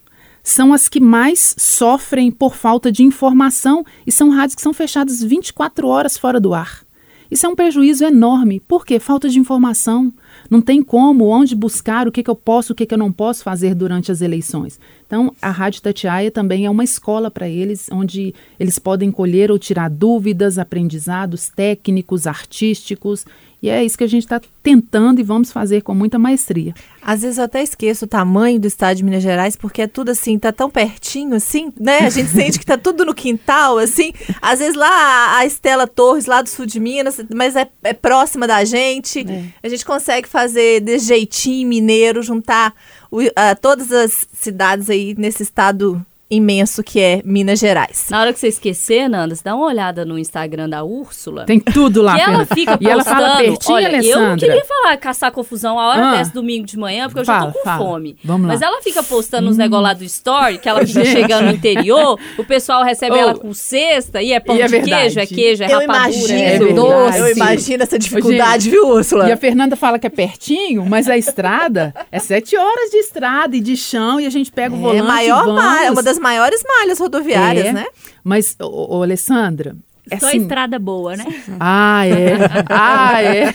são 0.51 0.73
as 0.73 0.89
que 0.89 1.01
mais 1.01 1.55
sofrem 1.59 2.31
por 2.31 2.55
falta 2.55 2.91
de 2.91 3.03
informação 3.03 3.85
e 4.07 4.13
são 4.13 4.31
rádios 4.31 4.55
que 4.55 4.63
são 4.63 4.73
fechadas 4.73 5.23
24 5.23 5.87
horas 5.87 6.17
fora 6.17 6.41
do 6.41 6.55
ar. 6.55 6.87
Isso 7.31 7.45
é 7.45 7.49
um 7.49 7.55
prejuízo 7.55 8.05
enorme. 8.05 8.59
Por 8.61 8.87
quê? 8.87 8.99
Falta 8.99 9.29
de 9.29 9.39
informação. 9.39 10.11
Não 10.49 10.63
tem 10.63 10.83
como, 10.83 11.27
onde 11.27 11.55
buscar, 11.55 12.09
o 12.09 12.13
que, 12.13 12.23
que 12.23 12.31
eu 12.31 12.35
posso, 12.35 12.73
o 12.73 12.75
que, 12.75 12.87
que 12.87 12.95
eu 12.95 12.99
não 12.99 13.13
posso 13.13 13.43
fazer 13.43 13.75
durante 13.75 14.11
as 14.11 14.23
eleições. 14.23 14.81
Então, 15.07 15.35
a 15.41 15.51
Rádio 15.51 15.83
Tatiaia 15.83 16.31
também 16.31 16.65
é 16.65 16.71
uma 16.71 16.85
escola 16.85 17.31
para 17.31 17.47
eles, 17.47 17.87
onde 17.93 18.35
eles 18.59 18.79
podem 18.79 19.11
colher 19.11 19.51
ou 19.51 19.59
tirar 19.59 19.91
dúvidas, 19.91 20.59
aprendizados 20.59 21.51
técnicos, 21.51 22.27
artísticos 22.27 23.27
e 23.61 23.69
é 23.69 23.85
isso 23.85 23.99
que 23.99 24.05
a 24.05 24.09
gente 24.09 24.23
está 24.23 24.41
tentando 24.63 25.21
e 25.21 25.25
vamos 25.25 25.51
fazer 25.51 25.83
com 25.83 25.93
muita 25.93 26.19
maestria. 26.19 26.75
Às 27.03 27.23
vezes 27.23 27.39
eu 27.39 27.45
até 27.45 27.63
esqueço 27.63 28.05
o 28.05 28.09
tamanho 28.09 28.61
do 28.61 28.69
estado 28.69 28.97
de 28.99 29.05
Minas 29.05 29.23
Gerais, 29.23 29.57
porque 29.57 29.83
é 29.83 29.87
tudo 29.87 30.11
assim, 30.11 30.39
tá 30.39 30.53
tão 30.53 30.71
pertinho 30.71 31.35
assim, 31.35 31.73
né? 31.81 32.01
A 32.01 32.11
gente 32.11 32.29
sente 32.31 32.59
que 32.59 32.67
tá 32.67 32.79
tudo 32.79 33.05
no 33.05 33.15
quintal, 33.15 33.79
assim. 33.79 34.13
Às 34.41 34.61
vezes 34.61 34.77
lá 34.77 35.39
a 35.39 35.45
Estela 35.45 35.89
Torres, 35.89 36.27
lá 36.27 36.41
do 36.41 36.49
sul 36.49 36.67
de 36.67 36.79
Minas, 36.79 37.21
mas 37.35 37.57
é, 37.57 37.69
é 37.83 37.93
próxima 37.93 38.47
da 38.47 38.65
gente. 38.65 39.21
É. 39.29 39.45
A 39.63 39.69
gente 39.69 39.85
consegue 39.85 40.29
fazer 40.29 40.81
de 40.81 40.99
jeitinho 40.99 41.69
mineiro, 41.69 42.23
juntar 42.23 42.73
o, 43.11 43.23
uh, 43.23 43.31
todas 43.61 43.91
as 43.91 44.27
cidades 44.33 44.89
aí 44.89 45.15
nesse 45.19 45.43
estado 45.43 46.05
imenso 46.31 46.83
que 46.83 47.01
é 47.01 47.23
Minas 47.25 47.59
Gerais. 47.59 48.07
Na 48.11 48.21
hora 48.21 48.33
que 48.33 48.39
você 48.39 48.49
esquecer, 48.49 49.09
Nanda, 49.09 49.35
você 49.35 49.43
dá 49.43 49.55
uma 49.55 49.67
olhada 49.67 50.05
no 50.05 50.19
Instagram 50.19 50.69
da 50.69 50.85
Úrsula. 50.85 51.47
Tem 51.47 51.59
tudo 51.59 52.03
lá. 52.03 52.19
E 52.19 52.21
ela 52.21 52.45
fica 52.45 52.73
postando. 52.73 52.89
E 52.89 52.91
ela 52.91 53.05
fala 53.05 53.37
pertinho, 53.37 53.77
olha, 53.77 53.89
Alessandra. 53.89 54.21
eu 54.21 54.29
não 54.29 54.37
queria 54.37 54.65
falar 54.65 54.97
caçar 54.99 55.33
confusão 55.33 55.79
a 55.79 55.89
hora 55.89 56.09
ah. 56.09 56.17
desse 56.17 56.33
domingo 56.33 56.67
de 56.67 56.79
manhã, 56.79 57.07
porque 57.07 57.21
eu 57.21 57.25
fala, 57.25 57.47
já 57.47 57.53
tô 57.53 57.59
com 57.59 57.65
fala. 57.65 57.79
fome. 57.79 58.17
Vamos 58.23 58.47
Mas 58.47 58.61
ela 58.61 58.83
fica 58.83 59.03
postando 59.03 59.49
uns 59.49 59.57
hum. 59.57 59.59
negócios 59.59 59.79
lá 59.79 59.93
do 59.95 60.05
story, 60.05 60.59
que 60.59 60.69
ela 60.69 60.87
fica 60.87 61.05
chegando 61.07 61.47
no 61.47 61.53
interior, 61.53 62.19
o 62.37 62.45
pessoal 62.45 62.85
recebe 62.85 63.17
oh. 63.17 63.19
ela 63.19 63.35
com 63.35 63.55
cesta, 63.55 64.21
e 64.21 64.33
é 64.33 64.41
pão 64.41 64.57
e 64.57 64.63
é 64.63 64.67
de 64.67 64.71
verdade. 64.71 65.01
queijo, 65.03 65.21
é 65.21 65.27
queijo, 65.27 65.63
é 65.65 65.67
eu 65.67 65.81
rapadura, 65.81 66.05
imagino, 66.05 66.69
é 66.69 66.73
doce. 66.73 67.19
Eu 67.19 67.33
imagino 67.33 67.83
essa 67.83 67.99
dificuldade, 67.99 68.65
Gente. 68.65 68.73
viu, 68.73 68.89
Úrsula? 68.89 69.29
E 69.29 69.33
a 69.33 69.37
Fernanda 69.37 69.77
fala 69.77 69.99
que 69.99 70.07
é 70.07 70.11
pertinho, 70.11 70.85
mas 70.85 71.09
a 71.09 71.17
estrada 71.17 71.95
é 72.13 72.19
sete 72.19 72.57
horas 72.57 72.91
de 72.91 72.99
estrada 72.99 73.57
e 73.57 73.61
de 73.61 73.77
chão, 73.77 74.21
e 74.21 74.27
a 74.27 74.31
gente 74.31 74.53
pega 74.53 74.75
o 74.75 74.79
é, 74.79 74.81
volante 74.81 75.01
É 75.01 75.03
maior 75.03 75.47
malha, 75.47 75.93
uma 75.93 76.03
das 76.03 76.18
maiores 76.19 76.63
malhas 76.67 76.99
rodoviárias, 76.99 77.67
é, 77.67 77.73
né? 77.73 77.87
Mas, 78.23 78.57
ô, 78.61 78.99
ô 78.99 79.03
Alessandra, 79.03 79.77
é 80.11 80.19
Só 80.19 80.29
assim, 80.29 80.39
estrada 80.39 80.79
boa, 80.79 81.17
né? 81.17 81.25
Ah, 81.61 82.07
é. 82.07 82.39
Ah, 82.71 83.23
é. 83.23 83.55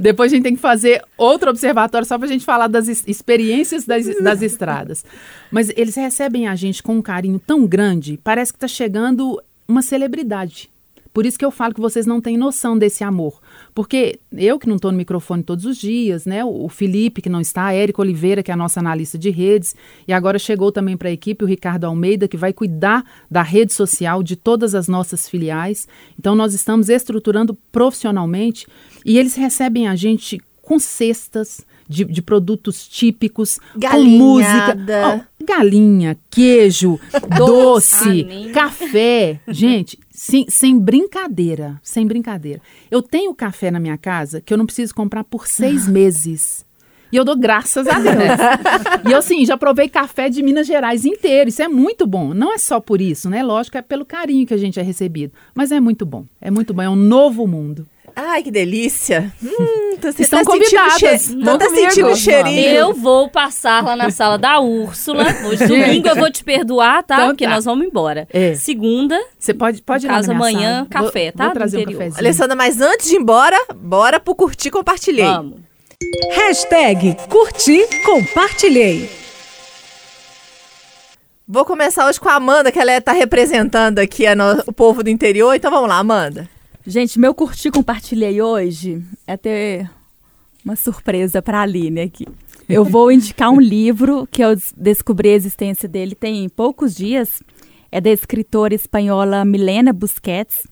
Depois 0.00 0.32
a 0.32 0.36
gente 0.36 0.44
tem 0.44 0.54
que 0.54 0.60
fazer 0.60 1.02
outro 1.16 1.50
observatório 1.50 2.06
só 2.06 2.16
para 2.16 2.26
a 2.26 2.30
gente 2.30 2.44
falar 2.44 2.68
das 2.68 2.88
experiências 2.88 3.84
das, 3.84 4.06
das 4.22 4.42
estradas. 4.42 5.04
Mas 5.50 5.70
eles 5.76 5.94
recebem 5.94 6.46
a 6.46 6.54
gente 6.54 6.82
com 6.82 6.96
um 6.96 7.02
carinho 7.02 7.40
tão 7.44 7.66
grande, 7.66 8.18
parece 8.22 8.52
que 8.52 8.56
está 8.56 8.68
chegando 8.68 9.40
uma 9.66 9.82
celebridade. 9.82 10.70
Por 11.14 11.24
isso 11.24 11.38
que 11.38 11.44
eu 11.44 11.52
falo 11.52 11.72
que 11.72 11.80
vocês 11.80 12.06
não 12.06 12.20
têm 12.20 12.36
noção 12.36 12.76
desse 12.76 13.04
amor. 13.04 13.40
Porque 13.72 14.18
eu 14.32 14.58
que 14.58 14.68
não 14.68 14.74
estou 14.74 14.90
no 14.90 14.98
microfone 14.98 15.44
todos 15.44 15.64
os 15.64 15.78
dias, 15.78 16.26
né? 16.26 16.44
O 16.44 16.68
Felipe 16.68 17.22
que 17.22 17.28
não 17.28 17.40
está, 17.40 17.66
a 17.66 17.72
Érica 17.72 18.02
Oliveira, 18.02 18.42
que 18.42 18.50
é 18.50 18.54
a 18.54 18.56
nossa 18.56 18.80
analista 18.80 19.16
de 19.16 19.30
redes, 19.30 19.76
e 20.08 20.12
agora 20.12 20.40
chegou 20.40 20.72
também 20.72 20.96
para 20.96 21.08
a 21.08 21.12
equipe 21.12 21.44
o 21.44 21.46
Ricardo 21.46 21.84
Almeida, 21.84 22.26
que 22.26 22.36
vai 22.36 22.52
cuidar 22.52 23.04
da 23.30 23.42
rede 23.42 23.72
social 23.72 24.24
de 24.24 24.34
todas 24.34 24.74
as 24.74 24.88
nossas 24.88 25.28
filiais. 25.28 25.86
Então 26.18 26.34
nós 26.34 26.52
estamos 26.52 26.88
estruturando 26.88 27.56
profissionalmente 27.70 28.66
e 29.06 29.16
eles 29.16 29.36
recebem 29.36 29.86
a 29.86 29.94
gente 29.94 30.40
com 30.60 30.80
cestas, 30.80 31.64
de, 31.88 32.04
de 32.04 32.22
produtos 32.22 32.88
típicos, 32.88 33.58
com 33.74 34.04
música. 34.04 34.76
Oh, 35.16 35.44
galinha, 35.44 36.16
queijo, 36.30 36.98
doce, 37.36 38.50
café. 38.52 39.40
Gente, 39.48 39.98
sem, 40.14 40.46
sem 40.48 40.78
brincadeira, 40.78 41.80
sem 41.82 42.06
brincadeira. 42.06 42.62
Eu 42.88 43.02
tenho 43.02 43.34
café 43.34 43.70
na 43.70 43.80
minha 43.80 43.98
casa 43.98 44.40
que 44.40 44.54
eu 44.54 44.56
não 44.56 44.64
preciso 44.64 44.94
comprar 44.94 45.24
por 45.24 45.48
seis 45.48 45.88
meses. 45.88 46.64
E 47.10 47.16
eu 47.16 47.24
dou 47.24 47.36
graças 47.36 47.86
a 47.86 47.98
Deus. 47.98 48.14
e 49.08 49.12
eu, 49.12 49.18
assim, 49.18 49.44
já 49.44 49.56
provei 49.56 49.88
café 49.88 50.28
de 50.28 50.42
Minas 50.42 50.66
Gerais 50.66 51.04
inteiro. 51.04 51.48
Isso 51.48 51.62
é 51.62 51.68
muito 51.68 52.06
bom. 52.06 52.32
Não 52.32 52.52
é 52.52 52.58
só 52.58 52.80
por 52.80 53.00
isso, 53.00 53.28
né? 53.28 53.42
Lógico, 53.42 53.76
é 53.76 53.82
pelo 53.82 54.04
carinho 54.04 54.46
que 54.46 54.54
a 54.54 54.56
gente 54.56 54.80
é 54.80 54.82
recebido. 54.82 55.32
Mas 55.54 55.70
é 55.70 55.80
muito 55.80 56.06
bom. 56.06 56.24
É 56.40 56.50
muito 56.50 56.72
bom. 56.72 56.82
É 56.82 56.88
um 56.88 56.96
novo 56.96 57.46
mundo. 57.46 57.86
Ai, 58.16 58.42
que 58.42 58.50
delícia. 58.50 59.32
Hum, 59.42 59.96
tô, 60.00 60.08
Estão 60.08 60.44
tá 60.44 60.44
convidadas. 60.44 61.22
Sentindo 61.22 61.50
che... 61.50 61.58
tá 61.58 61.70
sentindo 61.70 62.08
o 62.08 62.16
cheirinho. 62.16 62.68
Eu 62.68 62.94
vou 62.94 63.28
passar 63.28 63.82
lá 63.82 63.96
na 63.96 64.10
sala 64.10 64.38
da 64.38 64.60
Úrsula. 64.60 65.24
Hoje, 65.46 65.66
domingo, 65.66 66.08
eu 66.08 66.14
vou 66.16 66.30
te 66.30 66.44
perdoar, 66.44 67.02
tá? 67.02 67.16
Então, 67.16 67.28
Porque 67.28 67.44
tá. 67.44 67.50
nós 67.50 67.64
vamos 67.64 67.86
embora. 67.86 68.28
É. 68.32 68.54
Segunda. 68.54 69.20
Você 69.38 69.52
pode, 69.52 69.82
pode 69.82 70.06
ir 70.06 70.08
Caso 70.08 70.30
amanhã, 70.30 70.86
sala. 70.90 71.06
café, 71.06 71.24
vou, 71.24 71.32
tá? 71.32 71.44
Vou 71.46 71.54
trazer 71.54 71.78
um 71.78 71.84
cafezinho. 71.84 72.18
Alessandra, 72.18 72.54
mas 72.56 72.80
antes 72.80 73.08
de 73.08 73.14
ir 73.14 73.18
embora, 73.18 73.58
bora 73.74 74.20
pro 74.20 74.34
curtir 74.34 74.70
compartilhei. 74.70 75.24
Vamos. 75.24 75.60
Hashtag 76.32 77.16
curti 77.28 77.80
compartilhei. 78.04 79.10
Vou 81.46 81.64
começar 81.64 82.08
hoje 82.08 82.18
com 82.18 82.28
a 82.28 82.34
Amanda, 82.34 82.72
que 82.72 82.78
ela 82.78 82.96
está 82.96 83.14
é, 83.14 83.18
representando 83.18 83.98
aqui 83.98 84.32
no, 84.34 84.62
o 84.66 84.72
povo 84.72 85.02
do 85.02 85.10
interior. 85.10 85.54
Então 85.54 85.70
vamos 85.70 85.88
lá, 85.88 85.98
Amanda. 85.98 86.48
Gente, 86.86 87.18
meu 87.18 87.34
curti 87.34 87.70
compartilhei 87.70 88.42
hoje 88.42 89.02
é 89.26 89.38
ter 89.38 89.90
uma 90.62 90.76
surpresa 90.76 91.40
para 91.40 91.58
a 91.58 91.62
Aline 91.62 92.02
aqui. 92.02 92.26
Eu 92.68 92.84
vou 92.84 93.10
indicar 93.12 93.50
um 93.50 93.60
livro 93.60 94.28
que 94.30 94.44
eu 94.44 94.50
descobri 94.76 95.30
a 95.30 95.34
existência 95.34 95.88
dele 95.88 96.14
tem 96.14 96.46
poucos 96.48 96.94
dias. 96.94 97.42
É 97.90 98.02
da 98.02 98.10
escritora 98.10 98.74
espanhola 98.74 99.46
Milena 99.46 99.94
Busquets 99.94 100.64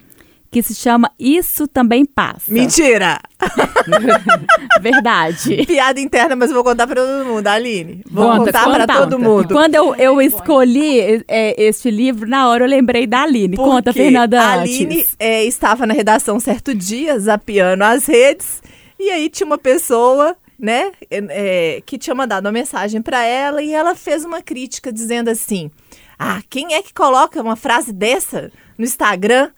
que 0.52 0.62
se 0.62 0.74
chama 0.74 1.10
Isso 1.18 1.66
Também 1.66 2.04
Passa. 2.04 2.52
Mentira! 2.52 3.18
Verdade. 4.82 5.64
Piada 5.66 5.98
interna, 5.98 6.36
mas 6.36 6.50
eu 6.50 6.54
vou 6.54 6.62
contar 6.62 6.86
para 6.86 7.00
todo 7.00 7.24
mundo, 7.24 7.46
Aline. 7.46 8.02
Vou 8.08 8.26
conta, 8.26 8.52
contar 8.52 8.70
para 8.70 8.86
todo 8.86 9.18
mundo. 9.18 9.48
Quando 9.48 9.74
eu, 9.74 9.94
eu 9.96 10.20
escolhi 10.20 11.24
é, 11.26 11.60
este 11.60 11.90
livro, 11.90 12.28
na 12.28 12.48
hora 12.50 12.64
eu 12.64 12.68
lembrei 12.68 13.06
da 13.06 13.22
Aline. 13.22 13.56
Porque 13.56 13.70
conta, 13.70 13.92
Fernanda. 13.94 14.42
A 14.42 14.52
Aline 14.52 15.06
é, 15.18 15.42
estava 15.44 15.86
na 15.86 15.94
redação 15.94 16.38
certo 16.38 16.74
dia, 16.74 17.18
zapeando 17.18 17.82
as 17.82 18.04
redes, 18.04 18.62
e 19.00 19.10
aí 19.10 19.30
tinha 19.30 19.46
uma 19.46 19.58
pessoa 19.58 20.36
né, 20.58 20.92
é, 21.10 21.82
que 21.86 21.96
tinha 21.96 22.14
mandado 22.14 22.44
uma 22.44 22.52
mensagem 22.52 23.00
para 23.00 23.24
ela 23.24 23.62
e 23.62 23.72
ela 23.72 23.94
fez 23.94 24.22
uma 24.22 24.42
crítica 24.42 24.92
dizendo 24.92 25.30
assim: 25.30 25.70
Ah, 26.18 26.42
quem 26.50 26.74
é 26.74 26.82
que 26.82 26.92
coloca 26.92 27.40
uma 27.40 27.56
frase 27.56 27.90
dessa 27.90 28.52
no 28.76 28.84
Instagram? 28.84 29.50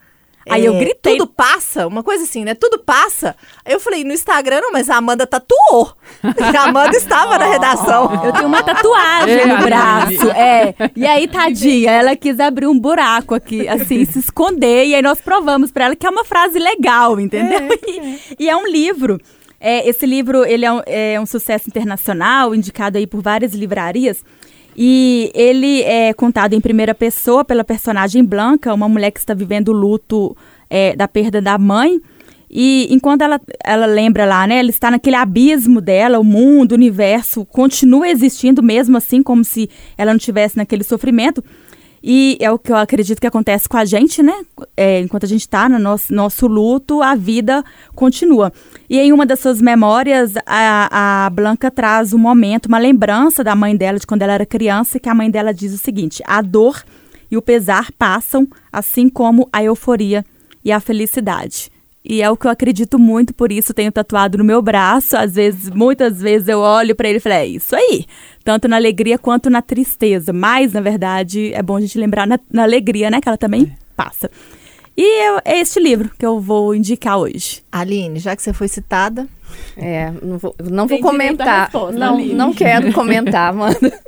Aí 0.48 0.64
eu 0.64 0.74
é, 0.74 0.78
gritei. 0.78 1.16
Tudo 1.16 1.26
passa, 1.26 1.86
uma 1.86 2.02
coisa 2.02 2.24
assim, 2.24 2.44
né? 2.44 2.54
Tudo 2.54 2.78
passa. 2.78 3.34
Aí 3.64 3.72
eu 3.72 3.80
falei, 3.80 4.04
no 4.04 4.12
Instagram, 4.12 4.60
não, 4.60 4.72
mas 4.72 4.90
a 4.90 4.96
Amanda 4.96 5.26
tatuou. 5.26 5.92
a 6.22 6.62
Amanda 6.68 6.96
estava 6.96 7.38
na 7.38 7.46
redação. 7.46 8.10
Eu 8.24 8.32
tenho 8.32 8.46
uma 8.46 8.62
tatuagem 8.62 9.34
É, 9.34 9.46
no 9.46 9.54
Aline. 9.54 9.66
braço. 9.66 10.30
É. 10.30 10.74
E 10.94 11.06
aí, 11.06 11.26
tadinha, 11.28 11.90
ela 11.90 12.14
quis 12.16 12.38
abrir 12.40 12.66
um 12.66 12.78
buraco 12.78 13.34
aqui, 13.34 13.66
assim, 13.68 14.04
se 14.04 14.18
esconder. 14.18 14.86
E 14.86 14.94
aí 14.94 15.02
nós 15.02 15.20
provamos 15.20 15.70
pra 15.72 15.86
ela 15.86 15.96
que 15.96 16.06
é 16.06 16.10
uma 16.10 16.24
frase 16.24 16.58
legal, 16.58 17.18
entendeu? 17.18 17.68
E, 17.86 18.44
e 18.44 18.50
é 18.50 18.56
um 18.56 18.66
livro. 18.66 19.20
É, 19.60 19.88
esse 19.88 20.04
livro, 20.04 20.44
ele 20.44 20.64
é 20.64 20.72
um, 20.72 20.82
é 20.84 21.18
um 21.20 21.26
sucesso 21.26 21.68
internacional, 21.68 22.54
indicado 22.54 22.98
aí 22.98 23.06
por 23.06 23.22
várias 23.22 23.54
livrarias. 23.54 24.22
E 24.76 25.30
ele 25.34 25.82
é 25.82 26.12
contado 26.12 26.54
em 26.54 26.60
primeira 26.60 26.94
pessoa 26.94 27.44
pela 27.44 27.64
personagem 27.64 28.24
Blanca, 28.24 28.74
uma 28.74 28.88
mulher 28.88 29.10
que 29.10 29.20
está 29.20 29.34
vivendo 29.34 29.68
o 29.68 29.72
luto 29.72 30.36
é, 30.68 30.96
da 30.96 31.06
perda 31.06 31.40
da 31.40 31.56
mãe. 31.56 32.00
E 32.50 32.86
enquanto 32.90 33.22
ela, 33.22 33.40
ela 33.64 33.86
lembra 33.86 34.24
lá, 34.24 34.46
né? 34.46 34.58
Ela 34.58 34.70
está 34.70 34.90
naquele 34.90 35.16
abismo 35.16 35.80
dela, 35.80 36.20
o 36.20 36.24
mundo, 36.24 36.72
o 36.72 36.74
universo 36.76 37.44
continua 37.44 38.08
existindo 38.08 38.62
mesmo 38.62 38.96
assim, 38.96 39.22
como 39.22 39.44
se 39.44 39.68
ela 39.98 40.12
não 40.12 40.18
estivesse 40.18 40.56
naquele 40.56 40.84
sofrimento. 40.84 41.42
E 42.06 42.36
é 42.38 42.50
o 42.50 42.58
que 42.58 42.70
eu 42.70 42.76
acredito 42.76 43.18
que 43.18 43.26
acontece 43.26 43.66
com 43.66 43.78
a 43.78 43.84
gente, 43.86 44.22
né? 44.22 44.44
É, 44.76 45.00
enquanto 45.00 45.24
a 45.24 45.26
gente 45.26 45.40
está 45.40 45.70
no 45.70 45.78
nosso, 45.78 46.12
nosso 46.12 46.46
luto, 46.46 47.00
a 47.00 47.14
vida 47.14 47.64
continua. 47.94 48.52
E 48.90 48.98
em 49.00 49.10
uma 49.10 49.24
das 49.24 49.40
suas 49.40 49.58
memórias, 49.58 50.34
a, 50.44 51.24
a 51.24 51.30
Blanca 51.30 51.70
traz 51.70 52.12
um 52.12 52.18
momento, 52.18 52.66
uma 52.66 52.76
lembrança 52.76 53.42
da 53.42 53.56
mãe 53.56 53.74
dela 53.74 53.98
de 53.98 54.06
quando 54.06 54.20
ela 54.20 54.34
era 54.34 54.44
criança, 54.44 55.00
que 55.00 55.08
a 55.08 55.14
mãe 55.14 55.30
dela 55.30 55.54
diz 55.54 55.72
o 55.72 55.78
seguinte: 55.78 56.22
a 56.26 56.42
dor 56.42 56.84
e 57.30 57.38
o 57.38 57.42
pesar 57.42 57.90
passam, 57.92 58.46
assim 58.70 59.08
como 59.08 59.48
a 59.50 59.64
euforia 59.64 60.26
e 60.62 60.70
a 60.70 60.80
felicidade. 60.80 61.72
E 62.04 62.20
é 62.20 62.30
o 62.30 62.36
que 62.36 62.46
eu 62.46 62.50
acredito 62.50 62.98
muito, 62.98 63.32
por 63.32 63.50
isso 63.50 63.72
tenho 63.72 63.90
tatuado 63.90 64.36
no 64.36 64.44
meu 64.44 64.60
braço. 64.60 65.16
Às 65.16 65.34
vezes, 65.36 65.70
muitas 65.70 66.20
vezes 66.20 66.48
eu 66.48 66.58
olho 66.58 66.94
para 66.94 67.08
ele 67.08 67.16
e 67.16 67.20
falo, 67.20 67.34
é 67.36 67.46
isso 67.46 67.74
aí. 67.74 68.04
Tanto 68.44 68.68
na 68.68 68.76
alegria 68.76 69.16
quanto 69.18 69.48
na 69.48 69.62
tristeza. 69.62 70.30
Mas, 70.32 70.74
na 70.74 70.82
verdade, 70.82 71.52
é 71.54 71.62
bom 71.62 71.76
a 71.76 71.80
gente 71.80 71.98
lembrar 71.98 72.26
na, 72.26 72.38
na 72.52 72.62
alegria, 72.64 73.10
né? 73.10 73.20
Que 73.22 73.28
ela 73.28 73.38
também 73.38 73.72
passa. 73.96 74.30
E 74.96 75.26
eu- 75.28 75.40
é 75.46 75.58
este 75.60 75.80
livro 75.80 76.10
que 76.18 76.26
eu 76.26 76.38
vou 76.38 76.74
indicar 76.74 77.16
hoje. 77.18 77.62
Aline, 77.72 78.18
já 78.18 78.36
que 78.36 78.42
você 78.42 78.52
foi 78.52 78.68
citada, 78.68 79.26
É, 79.76 80.12
não 80.22 80.38
vou, 80.38 80.54
não 80.62 80.86
vou 80.86 81.00
comentar. 81.00 81.64
resposta, 81.64 81.98
não, 81.98 82.14
Aline. 82.14 82.34
não 82.34 82.52
quero 82.52 82.92
comentar, 82.92 83.50
Amanda. 83.54 84.00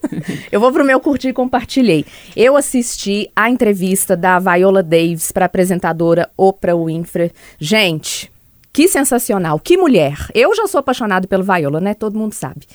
Eu 0.50 0.60
vou 0.60 0.72
pro 0.72 0.84
meu 0.84 1.00
curtir 1.00 1.28
e 1.28 1.32
compartilhei. 1.32 2.04
Eu 2.36 2.56
assisti 2.56 3.30
a 3.34 3.50
entrevista 3.50 4.16
da 4.16 4.38
Viola 4.38 4.82
Davis 4.82 5.32
para 5.32 5.46
apresentadora 5.46 6.30
Oprah 6.36 6.76
Winfrey. 6.76 7.32
Gente, 7.58 8.30
que 8.72 8.88
sensacional, 8.88 9.58
que 9.58 9.76
mulher. 9.76 10.28
Eu 10.34 10.54
já 10.54 10.66
sou 10.66 10.78
apaixonada 10.78 11.26
pelo 11.26 11.42
Viola, 11.42 11.80
né? 11.80 11.94
Todo 11.94 12.18
mundo 12.18 12.34
sabe. 12.34 12.66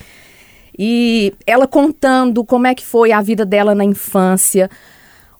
E 0.78 1.32
ela 1.46 1.66
contando 1.66 2.44
como 2.44 2.66
é 2.66 2.74
que 2.74 2.84
foi 2.84 3.12
a 3.12 3.20
vida 3.20 3.44
dela 3.44 3.74
na 3.74 3.84
infância, 3.84 4.70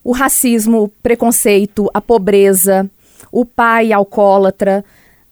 o 0.05 0.13
racismo, 0.13 0.85
o 0.85 0.89
preconceito, 0.89 1.91
a 1.95 2.01
pobreza, 2.01 2.89
o 3.31 3.45
pai 3.45 3.93
alcoólatra, 3.93 4.85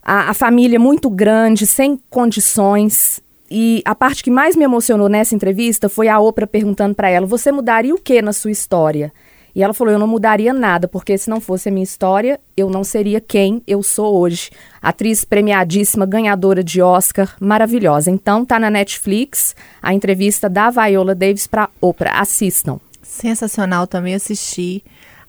a, 0.02 0.30
a 0.30 0.34
família 0.34 0.78
muito 0.78 1.10
grande, 1.10 1.66
sem 1.66 1.98
condições. 2.08 3.20
E 3.50 3.82
a 3.84 3.94
parte 3.94 4.22
que 4.22 4.30
mais 4.30 4.54
me 4.54 4.64
emocionou 4.64 5.08
nessa 5.08 5.34
entrevista 5.34 5.88
foi 5.88 6.08
a 6.08 6.20
Oprah 6.20 6.46
perguntando 6.46 6.94
para 6.94 7.10
ela: 7.10 7.26
Você 7.26 7.50
mudaria 7.50 7.94
o 7.94 7.98
que 7.98 8.22
na 8.22 8.32
sua 8.32 8.50
história? 8.50 9.12
E 9.54 9.62
ela 9.62 9.74
falou: 9.74 9.92
Eu 9.92 9.98
não 9.98 10.06
mudaria 10.06 10.52
nada, 10.52 10.86
porque 10.86 11.18
se 11.18 11.28
não 11.28 11.40
fosse 11.40 11.68
a 11.68 11.72
minha 11.72 11.84
história, 11.84 12.40
eu 12.56 12.70
não 12.70 12.84
seria 12.84 13.20
quem 13.20 13.62
eu 13.66 13.82
sou 13.82 14.16
hoje. 14.18 14.50
Atriz 14.80 15.24
premiadíssima, 15.24 16.06
ganhadora 16.06 16.62
de 16.62 16.80
Oscar, 16.80 17.34
maravilhosa. 17.40 18.10
Então 18.10 18.44
tá 18.44 18.58
na 18.58 18.70
Netflix 18.70 19.54
a 19.82 19.92
entrevista 19.92 20.48
da 20.48 20.70
Viola 20.70 21.14
Davis 21.14 21.46
para 21.46 21.68
Oprah. 21.80 22.20
Assistam. 22.20 22.78
sensacional 23.02 23.86
também 23.86 24.14
assisti. 24.14 24.84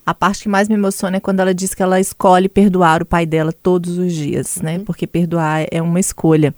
A 0.05 0.13
parte 0.13 0.43
que 0.43 0.49
mais 0.49 0.67
me 0.67 0.75
emociona 0.75 1.17
é 1.17 1.19
quando 1.19 1.39
ela 1.41 1.53
diz 1.53 1.75
que 1.75 1.83
ela 1.83 1.99
escolhe 1.99 2.49
perdoar 2.49 3.03
o 3.03 3.05
pai 3.05 3.25
dela 3.25 3.53
todos 3.53 3.97
os 3.97 4.13
dias, 4.13 4.59
né? 4.61 4.79
Porque 4.79 5.05
perdoar 5.05 5.67
é 5.69 5.81
uma 5.81 5.99
escolha. 5.99 6.53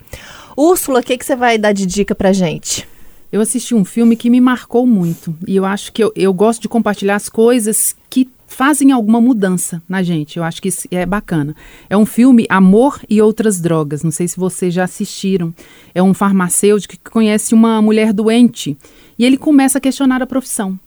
Úrsula, 0.56 1.00
o 1.00 1.02
que, 1.02 1.18
que 1.18 1.24
você 1.24 1.36
vai 1.36 1.58
dar 1.58 1.72
de 1.72 1.84
dica 1.84 2.14
pra 2.14 2.32
gente? 2.32 2.88
Eu 3.30 3.40
assisti 3.40 3.74
um 3.74 3.84
filme 3.84 4.16
que 4.16 4.30
me 4.30 4.40
marcou 4.40 4.86
muito. 4.86 5.34
E 5.46 5.56
eu 5.56 5.64
acho 5.64 5.92
que 5.92 6.02
eu, 6.02 6.12
eu 6.14 6.32
gosto 6.32 6.62
de 6.62 6.68
compartilhar 6.68 7.16
as 7.16 7.28
coisas 7.28 7.94
que 8.08 8.28
fazem 8.46 8.92
alguma 8.92 9.20
mudança 9.20 9.82
na 9.88 10.02
gente. 10.02 10.36
Eu 10.36 10.44
acho 10.44 10.62
que 10.62 10.68
isso 10.68 10.86
é 10.90 11.04
bacana. 11.04 11.54
É 11.90 11.96
um 11.96 12.06
filme 12.06 12.46
Amor 12.48 13.00
e 13.10 13.20
Outras 13.20 13.60
Drogas. 13.60 14.02
Não 14.02 14.12
sei 14.12 14.28
se 14.28 14.36
vocês 14.36 14.72
já 14.72 14.84
assistiram. 14.84 15.52
É 15.94 16.02
um 16.02 16.14
farmacêutico 16.14 16.94
que 16.94 17.10
conhece 17.10 17.54
uma 17.54 17.82
mulher 17.82 18.12
doente 18.12 18.76
e 19.18 19.24
ele 19.24 19.36
começa 19.36 19.78
a 19.78 19.80
questionar 19.80 20.22
a 20.22 20.26
profissão. 20.26 20.78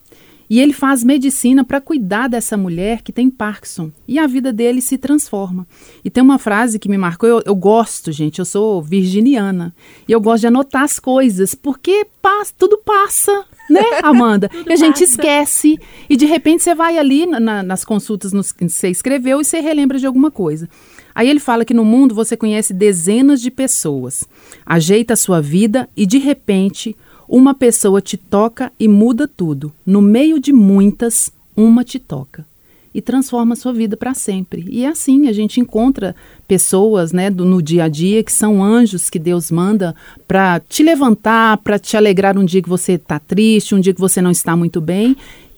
E 0.49 0.59
ele 0.61 0.71
faz 0.71 1.03
medicina 1.03 1.63
para 1.63 1.81
cuidar 1.81 2.29
dessa 2.29 2.55
mulher 2.55 3.01
que 3.01 3.11
tem 3.11 3.29
Parkinson. 3.29 3.91
E 4.07 4.17
a 4.17 4.25
vida 4.25 4.53
dele 4.53 4.79
se 4.81 4.97
transforma. 4.97 5.67
E 6.05 6.09
tem 6.09 6.23
uma 6.23 6.39
frase 6.39 6.79
que 6.79 6.87
me 6.89 6.97
marcou, 6.97 7.27
eu, 7.27 7.41
eu 7.45 7.55
gosto, 7.55 8.11
gente, 8.13 8.39
eu 8.39 8.45
sou 8.45 8.81
virginiana. 8.81 9.73
E 10.07 10.11
eu 10.11 10.21
gosto 10.21 10.41
de 10.41 10.47
anotar 10.47 10.83
as 10.83 10.99
coisas, 10.99 11.53
porque 11.53 12.07
passa, 12.21 12.53
tudo 12.57 12.77
passa, 12.77 13.43
né, 13.69 13.81
Amanda? 14.03 14.49
e 14.67 14.71
a 14.71 14.75
gente 14.77 15.03
esquece. 15.03 15.77
E 16.09 16.15
de 16.15 16.25
repente 16.25 16.63
você 16.63 16.73
vai 16.73 16.97
ali 16.97 17.25
na- 17.25 17.39
na- 17.39 17.63
nas 17.63 17.83
consultas 17.83 18.31
nos, 18.31 18.51
que 18.53 18.69
você 18.69 18.87
escreveu 18.89 19.41
e 19.41 19.43
você 19.45 19.59
relembra 19.59 19.99
de 19.99 20.05
alguma 20.07 20.31
coisa. 20.31 20.69
Aí 21.13 21.27
ele 21.29 21.39
fala 21.39 21.65
que 21.65 21.73
no 21.73 21.83
mundo 21.83 22.13
você 22.15 22.37
conhece 22.37 22.73
dezenas 22.73 23.41
de 23.41 23.49
pessoas. 23.51 24.23
Ajeita 24.65 25.13
a 25.13 25.17
sua 25.17 25.41
vida 25.41 25.89
e 25.97 26.05
de 26.05 26.19
repente 26.19 26.95
uma 27.27 27.53
pessoa 27.53 28.01
te 28.01 28.17
toca 28.17 28.71
e 28.79 28.87
muda 28.87 29.27
tudo. 29.27 29.71
No 29.85 30.01
meio 30.01 30.39
de 30.39 30.53
muitas, 30.53 31.31
uma 31.55 31.83
te 31.83 31.99
toca 31.99 32.45
e 32.93 33.01
transforma 33.01 33.53
a 33.53 33.55
sua 33.55 33.73
vida 33.73 33.95
para 33.95 34.13
sempre. 34.13 34.65
E 34.69 34.83
é 34.83 34.87
assim, 34.87 35.27
a 35.27 35.33
gente 35.33 35.59
encontra 35.59 36.15
pessoas, 36.47 37.11
né, 37.11 37.29
do- 37.29 37.45
no 37.45 37.61
dia 37.61 37.83
a 37.83 37.87
dia 37.87 38.23
que 38.23 38.31
são 38.31 38.63
anjos 38.63 39.09
que 39.09 39.19
Deus 39.19 39.51
manda 39.51 39.95
para 40.27 40.59
te 40.61 40.81
levantar, 40.81 41.57
para 41.57 41.77
te 41.77 41.95
alegrar 41.95 42.37
um 42.37 42.45
dia 42.45 42.61
que 42.61 42.69
você 42.69 42.93
está 42.93 43.19
triste, 43.19 43.75
um 43.75 43.79
dia 43.79 43.93
que 43.93 43.99
você 44.01 44.21
não 44.21 44.31
está 44.31 44.55
muito 44.55 44.81
bem. 44.81 45.15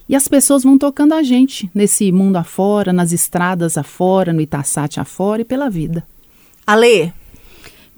E 0.09 0.15
as 0.15 0.27
pessoas 0.27 0.63
vão 0.63 0.77
tocando 0.77 1.13
a 1.13 1.21
gente 1.21 1.69
nesse 1.73 2.11
mundo 2.11 2.35
afora, 2.35 2.91
nas 2.91 3.13
estradas 3.13 3.77
afora, 3.77 4.33
no 4.33 4.41
Itaçate 4.41 4.99
afora 4.99 5.43
e 5.43 5.45
pela 5.45 5.69
vida. 5.69 6.03
Ale, 6.65 7.13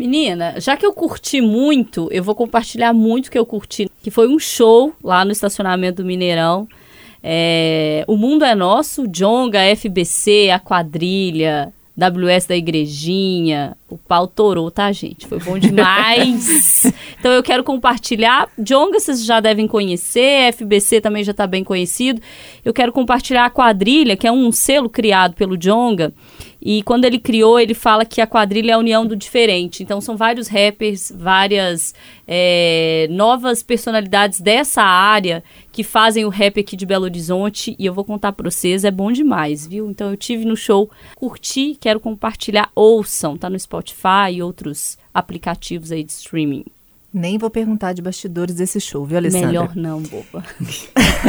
Menina, 0.01 0.55
já 0.59 0.75
que 0.75 0.83
eu 0.83 0.91
curti 0.93 1.41
muito, 1.41 2.07
eu 2.11 2.23
vou 2.23 2.33
compartilhar 2.33 2.91
muito 2.91 3.27
o 3.27 3.31
que 3.31 3.37
eu 3.37 3.45
curti, 3.45 3.87
que 4.01 4.09
foi 4.09 4.27
um 4.27 4.39
show 4.39 4.95
lá 5.03 5.23
no 5.23 5.31
estacionamento 5.31 6.01
do 6.01 6.07
Mineirão. 6.07 6.67
É, 7.21 8.03
o 8.07 8.17
Mundo 8.17 8.43
é 8.43 8.55
Nosso, 8.55 9.07
Jonga, 9.07 9.59
FBC, 9.75 10.49
a 10.49 10.57
quadrilha, 10.57 11.71
WS 11.95 12.47
da 12.47 12.55
Igrejinha, 12.55 13.77
o 13.87 13.95
pau 13.95 14.25
torou, 14.25 14.71
tá, 14.71 14.91
gente? 14.91 15.27
Foi 15.27 15.37
bom 15.37 15.59
demais. 15.59 16.91
então 17.19 17.31
eu 17.31 17.43
quero 17.43 17.63
compartilhar. 17.63 18.49
Jonga 18.57 18.99
vocês 18.99 19.23
já 19.23 19.39
devem 19.39 19.67
conhecer, 19.67 20.51
FBC 20.51 20.99
também 20.99 21.23
já 21.23 21.33
tá 21.33 21.45
bem 21.45 21.63
conhecido. 21.63 22.19
Eu 22.65 22.73
quero 22.73 22.91
compartilhar 22.91 23.45
a 23.45 23.51
quadrilha, 23.51 24.17
que 24.17 24.25
é 24.25 24.31
um 24.31 24.51
selo 24.51 24.89
criado 24.89 25.35
pelo 25.35 25.55
Jonga. 25.55 26.11
E 26.61 26.83
quando 26.83 27.05
ele 27.05 27.17
criou, 27.17 27.59
ele 27.59 27.73
fala 27.73 28.05
que 28.05 28.21
a 28.21 28.27
quadrilha 28.27 28.71
é 28.71 28.73
a 28.75 28.77
união 28.77 29.05
do 29.05 29.15
diferente. 29.15 29.81
Então 29.81 29.99
são 29.99 30.15
vários 30.15 30.47
rappers, 30.47 31.11
várias 31.15 31.95
é, 32.27 33.07
novas 33.09 33.63
personalidades 33.63 34.39
dessa 34.39 34.83
área 34.83 35.43
que 35.71 35.83
fazem 35.83 36.23
o 36.23 36.29
rap 36.29 36.59
aqui 36.59 36.75
de 36.75 36.85
Belo 36.85 37.05
Horizonte. 37.05 37.75
E 37.79 37.85
eu 37.85 37.93
vou 37.93 38.05
contar 38.05 38.31
pra 38.33 38.49
vocês, 38.49 38.85
é 38.85 38.91
bom 38.91 39.11
demais, 39.11 39.65
viu? 39.65 39.89
Então 39.89 40.11
eu 40.11 40.17
tive 40.17 40.45
no 40.45 40.55
show, 40.55 40.89
curti, 41.15 41.75
quero 41.79 41.99
compartilhar, 41.99 42.69
ouçam, 42.75 43.35
tá 43.35 43.49
no 43.49 43.59
Spotify 43.59 44.33
e 44.33 44.43
outros 44.43 44.99
aplicativos 45.11 45.91
aí 45.91 46.03
de 46.03 46.11
streaming. 46.11 46.63
nem 47.11 47.39
vou 47.39 47.49
perguntar 47.49 47.93
de 47.93 48.03
bastidores 48.03 48.55
desse 48.55 48.79
show, 48.79 49.03
viu, 49.03 49.17
Alessandra? 49.17 49.47
Melhor 49.47 49.75
não, 49.75 49.99
boba. 49.99 50.45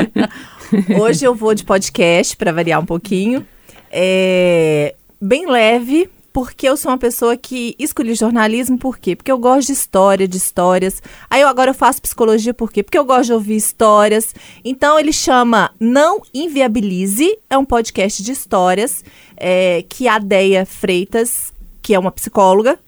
Hoje 1.00 1.24
eu 1.24 1.34
vou 1.34 1.54
de 1.54 1.64
podcast, 1.64 2.36
para 2.36 2.52
variar 2.52 2.80
um 2.80 2.86
pouquinho. 2.86 3.46
É, 3.90 4.94
bem 5.22 5.46
leve, 5.46 6.10
porque 6.32 6.68
eu 6.68 6.76
sou 6.76 6.90
uma 6.90 6.98
pessoa 6.98 7.36
que 7.36 7.76
escolhi 7.78 8.14
jornalismo, 8.14 8.76
por 8.76 8.98
quê? 8.98 9.14
Porque 9.14 9.30
eu 9.30 9.38
gosto 9.38 9.68
de 9.68 9.74
história, 9.74 10.26
de 10.26 10.36
histórias. 10.36 11.00
Aí 11.30 11.42
eu 11.42 11.48
agora 11.48 11.70
eu 11.70 11.74
faço 11.74 12.02
psicologia, 12.02 12.52
por 12.52 12.72
quê? 12.72 12.82
Porque 12.82 12.98
eu 12.98 13.04
gosto 13.04 13.26
de 13.26 13.32
ouvir 13.34 13.54
histórias. 13.54 14.34
Então 14.64 14.98
ele 14.98 15.12
chama 15.12 15.70
Não 15.78 16.22
Inviabilize, 16.34 17.38
é 17.48 17.56
um 17.56 17.64
podcast 17.64 18.20
de 18.20 18.32
histórias 18.32 19.04
é, 19.36 19.84
que 19.88 20.08
a 20.08 20.18
Deia 20.18 20.66
Freitas, 20.66 21.52
que 21.80 21.94
é 21.94 21.98
uma 21.98 22.10
psicóloga, 22.10 22.78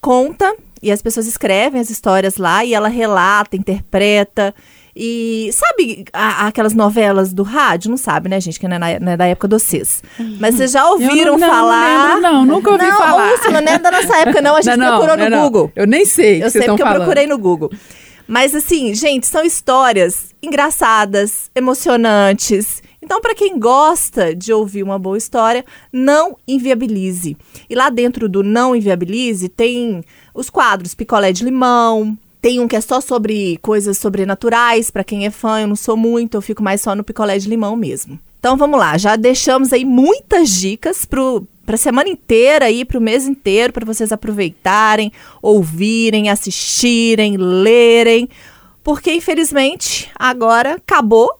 conta 0.00 0.54
e 0.82 0.90
as 0.90 1.00
pessoas 1.00 1.26
escrevem 1.26 1.80
as 1.80 1.88
histórias 1.88 2.36
lá 2.36 2.64
e 2.64 2.74
ela 2.74 2.88
relata, 2.88 3.56
interpreta. 3.56 4.54
E 4.94 5.50
sabe 5.52 6.04
a- 6.12 6.46
aquelas 6.46 6.74
novelas 6.74 7.32
do 7.32 7.42
rádio? 7.42 7.90
Não 7.90 7.96
sabe, 7.96 8.28
né, 8.28 8.40
gente? 8.40 8.60
Que 8.60 8.68
não 8.68 8.76
é, 8.76 8.78
na- 8.78 9.00
não 9.00 9.12
é 9.12 9.16
da 9.16 9.26
época 9.26 9.48
de 9.48 9.54
vocês. 9.58 10.02
Mas 10.38 10.54
vocês 10.56 10.70
já 10.72 10.86
ouviram 10.90 11.32
Eu 11.34 11.38
não- 11.38 11.38
não 11.38 11.48
falar. 11.48 12.06
lembro, 12.14 12.20
não, 12.20 12.44
nunca 12.44 12.70
ouvi 12.72 12.84
não, 12.86 12.98
falar. 12.98 13.32
Úrsula, 13.32 13.60
não 13.62 13.72
é 13.72 13.78
da 13.78 13.90
nossa 13.90 14.16
época, 14.18 14.42
não. 14.42 14.56
A 14.56 14.60
gente 14.60 14.76
Não, 14.76 14.84
não, 14.86 14.92
procurou 14.98 15.16
no 15.16 15.30
não, 15.30 15.36
não. 15.38 15.44
Google. 15.44 15.72
Eu 15.74 15.86
nem 15.86 16.04
sei 16.04 16.42
Eu 16.44 16.50
sei 16.50 16.62
porque 16.62 16.82
eu 16.82 16.86
falando. 16.86 16.96
procurei 16.98 17.26
no 17.26 17.38
Google. 17.38 17.70
Mas 18.28 18.54
assim, 18.54 18.94
gente, 18.94 19.26
são 19.26 19.42
histórias 19.44 20.34
engraçadas, 20.42 21.50
emocionantes. 21.54 22.82
Então, 23.02 23.20
para 23.20 23.34
quem 23.34 23.58
gosta 23.58 24.34
de 24.34 24.52
ouvir 24.52 24.82
uma 24.82 24.98
boa 24.98 25.18
história, 25.18 25.64
não 25.92 26.36
inviabilize. 26.46 27.36
E 27.68 27.74
lá 27.74 27.90
dentro 27.90 28.28
do 28.28 28.42
não 28.42 28.76
inviabilize 28.76 29.48
tem 29.48 30.04
os 30.34 30.48
quadros 30.48 30.94
picolé 30.94 31.32
de 31.32 31.44
limão, 31.44 32.16
tem 32.42 32.58
um 32.58 32.66
que 32.66 32.74
é 32.74 32.80
só 32.80 33.00
sobre 33.00 33.56
coisas 33.62 33.96
sobrenaturais, 33.98 34.90
para 34.90 35.04
quem 35.04 35.24
é 35.24 35.30
fã, 35.30 35.60
eu 35.60 35.68
não 35.68 35.76
sou 35.76 35.96
muito, 35.96 36.36
eu 36.36 36.42
fico 36.42 36.60
mais 36.60 36.80
só 36.80 36.92
no 36.96 37.04
picolé 37.04 37.38
de 37.38 37.48
limão 37.48 37.76
mesmo. 37.76 38.18
Então 38.40 38.56
vamos 38.56 38.80
lá, 38.80 38.98
já 38.98 39.14
deixamos 39.14 39.72
aí 39.72 39.84
muitas 39.84 40.50
dicas 40.50 41.04
pro 41.06 41.46
para 41.64 41.76
semana 41.76 42.08
inteira 42.08 42.64
aí, 42.64 42.84
pro 42.84 43.00
mês 43.00 43.24
inteiro, 43.24 43.72
para 43.72 43.86
vocês 43.86 44.10
aproveitarem, 44.10 45.12
ouvirem, 45.40 46.28
assistirem, 46.28 47.36
lerem, 47.36 48.28
porque 48.82 49.14
infelizmente 49.14 50.10
agora 50.18 50.74
acabou 50.74 51.38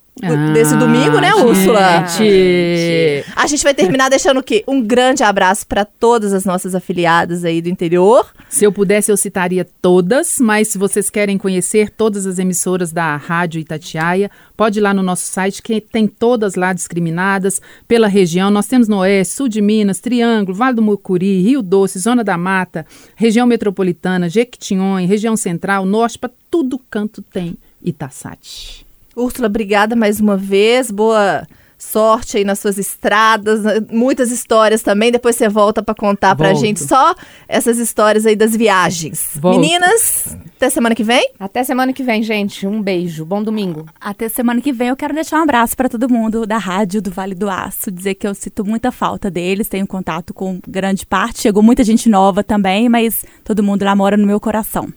desse 0.53 0.75
Ah, 0.75 0.77
domingo, 0.79 1.19
né, 1.21 1.35
Úrsula? 1.35 2.07
gente. 2.07 3.25
A 3.35 3.47
gente 3.47 3.63
vai 3.65 3.75
terminar 3.75 4.09
deixando 4.09 4.39
o 4.39 4.43
quê? 4.43 4.63
Um 4.69 4.81
grande 4.81 5.23
abraço 5.23 5.67
para 5.67 5.85
todas 5.85 6.33
as 6.33 6.45
nossas 6.45 6.75
afiliadas 6.75 7.45
aí 7.45 7.61
do 7.61 7.69
interior. 7.69 8.31
Se 8.49 8.65
eu 8.65 8.73
pudesse, 8.73 9.11
eu 9.11 9.17
citaria 9.17 9.67
todas, 9.81 10.39
mas 10.39 10.69
se 10.69 10.79
vocês 10.79 11.11
querem 11.11 11.37
conhecer 11.37 11.91
todas 11.91 12.27
as 12.27 12.39
emissoras 12.39 12.93
da 12.93 13.17
Rádio 13.17 13.61
Itatiaia, 13.61 14.31
pode 14.57 14.79
ir 14.79 14.83
lá 14.83 14.95
no 14.95 15.03
nosso 15.03 15.25
site, 15.25 15.63
que 15.63 15.81
tem 15.81 16.07
todas 16.07 16.55
lá 16.55 16.73
discriminadas 16.73 17.61
pela 17.89 18.07
região. 18.09 18.51
Nós 18.51 18.67
temos 18.67 18.89
no 18.89 18.99
Oeste, 18.99 19.35
Sul 19.35 19.49
de 19.49 19.61
Minas, 19.61 19.99
Triângulo, 20.01 20.57
Vale 20.57 20.77
do 20.77 20.83
Mucuri, 20.83 21.43
Rio 21.43 21.63
Doce, 21.63 21.99
Zona 21.99 22.23
da 22.23 22.39
Mata, 22.39 22.87
região 23.17 23.47
metropolitana, 23.47 24.29
Jequitinhonha, 24.29 25.07
região 25.09 25.37
central, 25.37 25.85
norte, 25.85 26.19
para 26.19 26.31
tudo 26.51 26.79
canto 26.91 27.23
tem 27.23 27.57
Itaçate. 27.83 28.87
Úrsula, 29.17 29.49
obrigada 29.49 29.95
mais 29.95 30.21
uma 30.21 30.37
vez. 30.37 30.91
Boa 30.91 31.47
sorte 31.83 32.37
aí 32.37 32.45
nas 32.45 32.61
suas 32.61 32.79
estradas, 32.79 33.65
né? 33.65 33.81
muitas 33.91 34.31
histórias 34.31 34.83
também. 34.83 35.11
Depois 35.11 35.35
você 35.35 35.49
volta 35.49 35.83
para 35.83 35.95
contar 35.95 36.37
pra 36.37 36.51
Volto. 36.51 36.61
gente 36.61 36.81
só 36.81 37.15
essas 37.49 37.79
histórias 37.79 38.25
aí 38.25 38.37
das 38.37 38.55
viagens. 38.55 39.31
Volto. 39.35 39.61
Meninas, 39.61 40.37
até 40.57 40.71
semana 40.71 40.95
que 40.95 41.03
vem. 41.03 41.33
Até 41.41 41.65
semana 41.65 41.93
que 41.93 42.03
vem, 42.03 42.23
gente. 42.23 42.67
Um 42.67 42.81
beijo. 42.81 43.25
Bom 43.25 43.43
domingo. 43.43 43.87
Até 44.01 44.29
semana 44.29 44.61
que 44.61 44.73
vem 44.73 44.89
eu 44.89 44.97
quero 44.97 45.13
deixar 45.13 45.39
um 45.41 45.43
abraço 45.43 45.77
para 45.77 45.89
todo 45.89 46.09
mundo 46.09 46.47
da 46.47 46.57
rádio 46.57 47.03
do 47.03 47.11
Vale 47.11 47.35
do 47.35 47.51
Aço, 47.51 47.91
dizer 47.91 48.15
que 48.15 48.27
eu 48.27 48.35
sinto 48.35 48.65
muita 48.65 48.93
falta 48.93 49.31
deles, 49.31 49.69
tenho 49.69 49.87
contato 49.87 50.33
com 50.33 50.61
grande 50.67 51.05
parte, 51.05 51.41
chegou 51.41 51.63
muita 51.63 51.83
gente 51.83 52.09
nova 52.09 52.45
também, 52.45 52.89
mas 52.89 53.25
todo 53.43 53.63
mundo 53.63 53.85
lá 53.85 53.95
mora 53.97 54.17
no 54.17 54.27
meu 54.27 54.39
coração. 54.39 54.93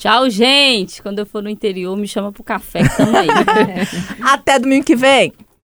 Tchau, 0.00 0.30
gente. 0.30 1.02
Quando 1.02 1.18
eu 1.18 1.26
for 1.26 1.42
no 1.42 1.50
interior, 1.50 1.94
me 1.94 2.08
chama 2.08 2.32
pro 2.32 2.42
café 2.42 2.88
que 2.88 2.96
tamo 2.96 3.14
aí. 3.14 3.28
Até 4.24 4.58
domingo 4.58 4.82
que 4.82 4.96
vem. 4.96 5.30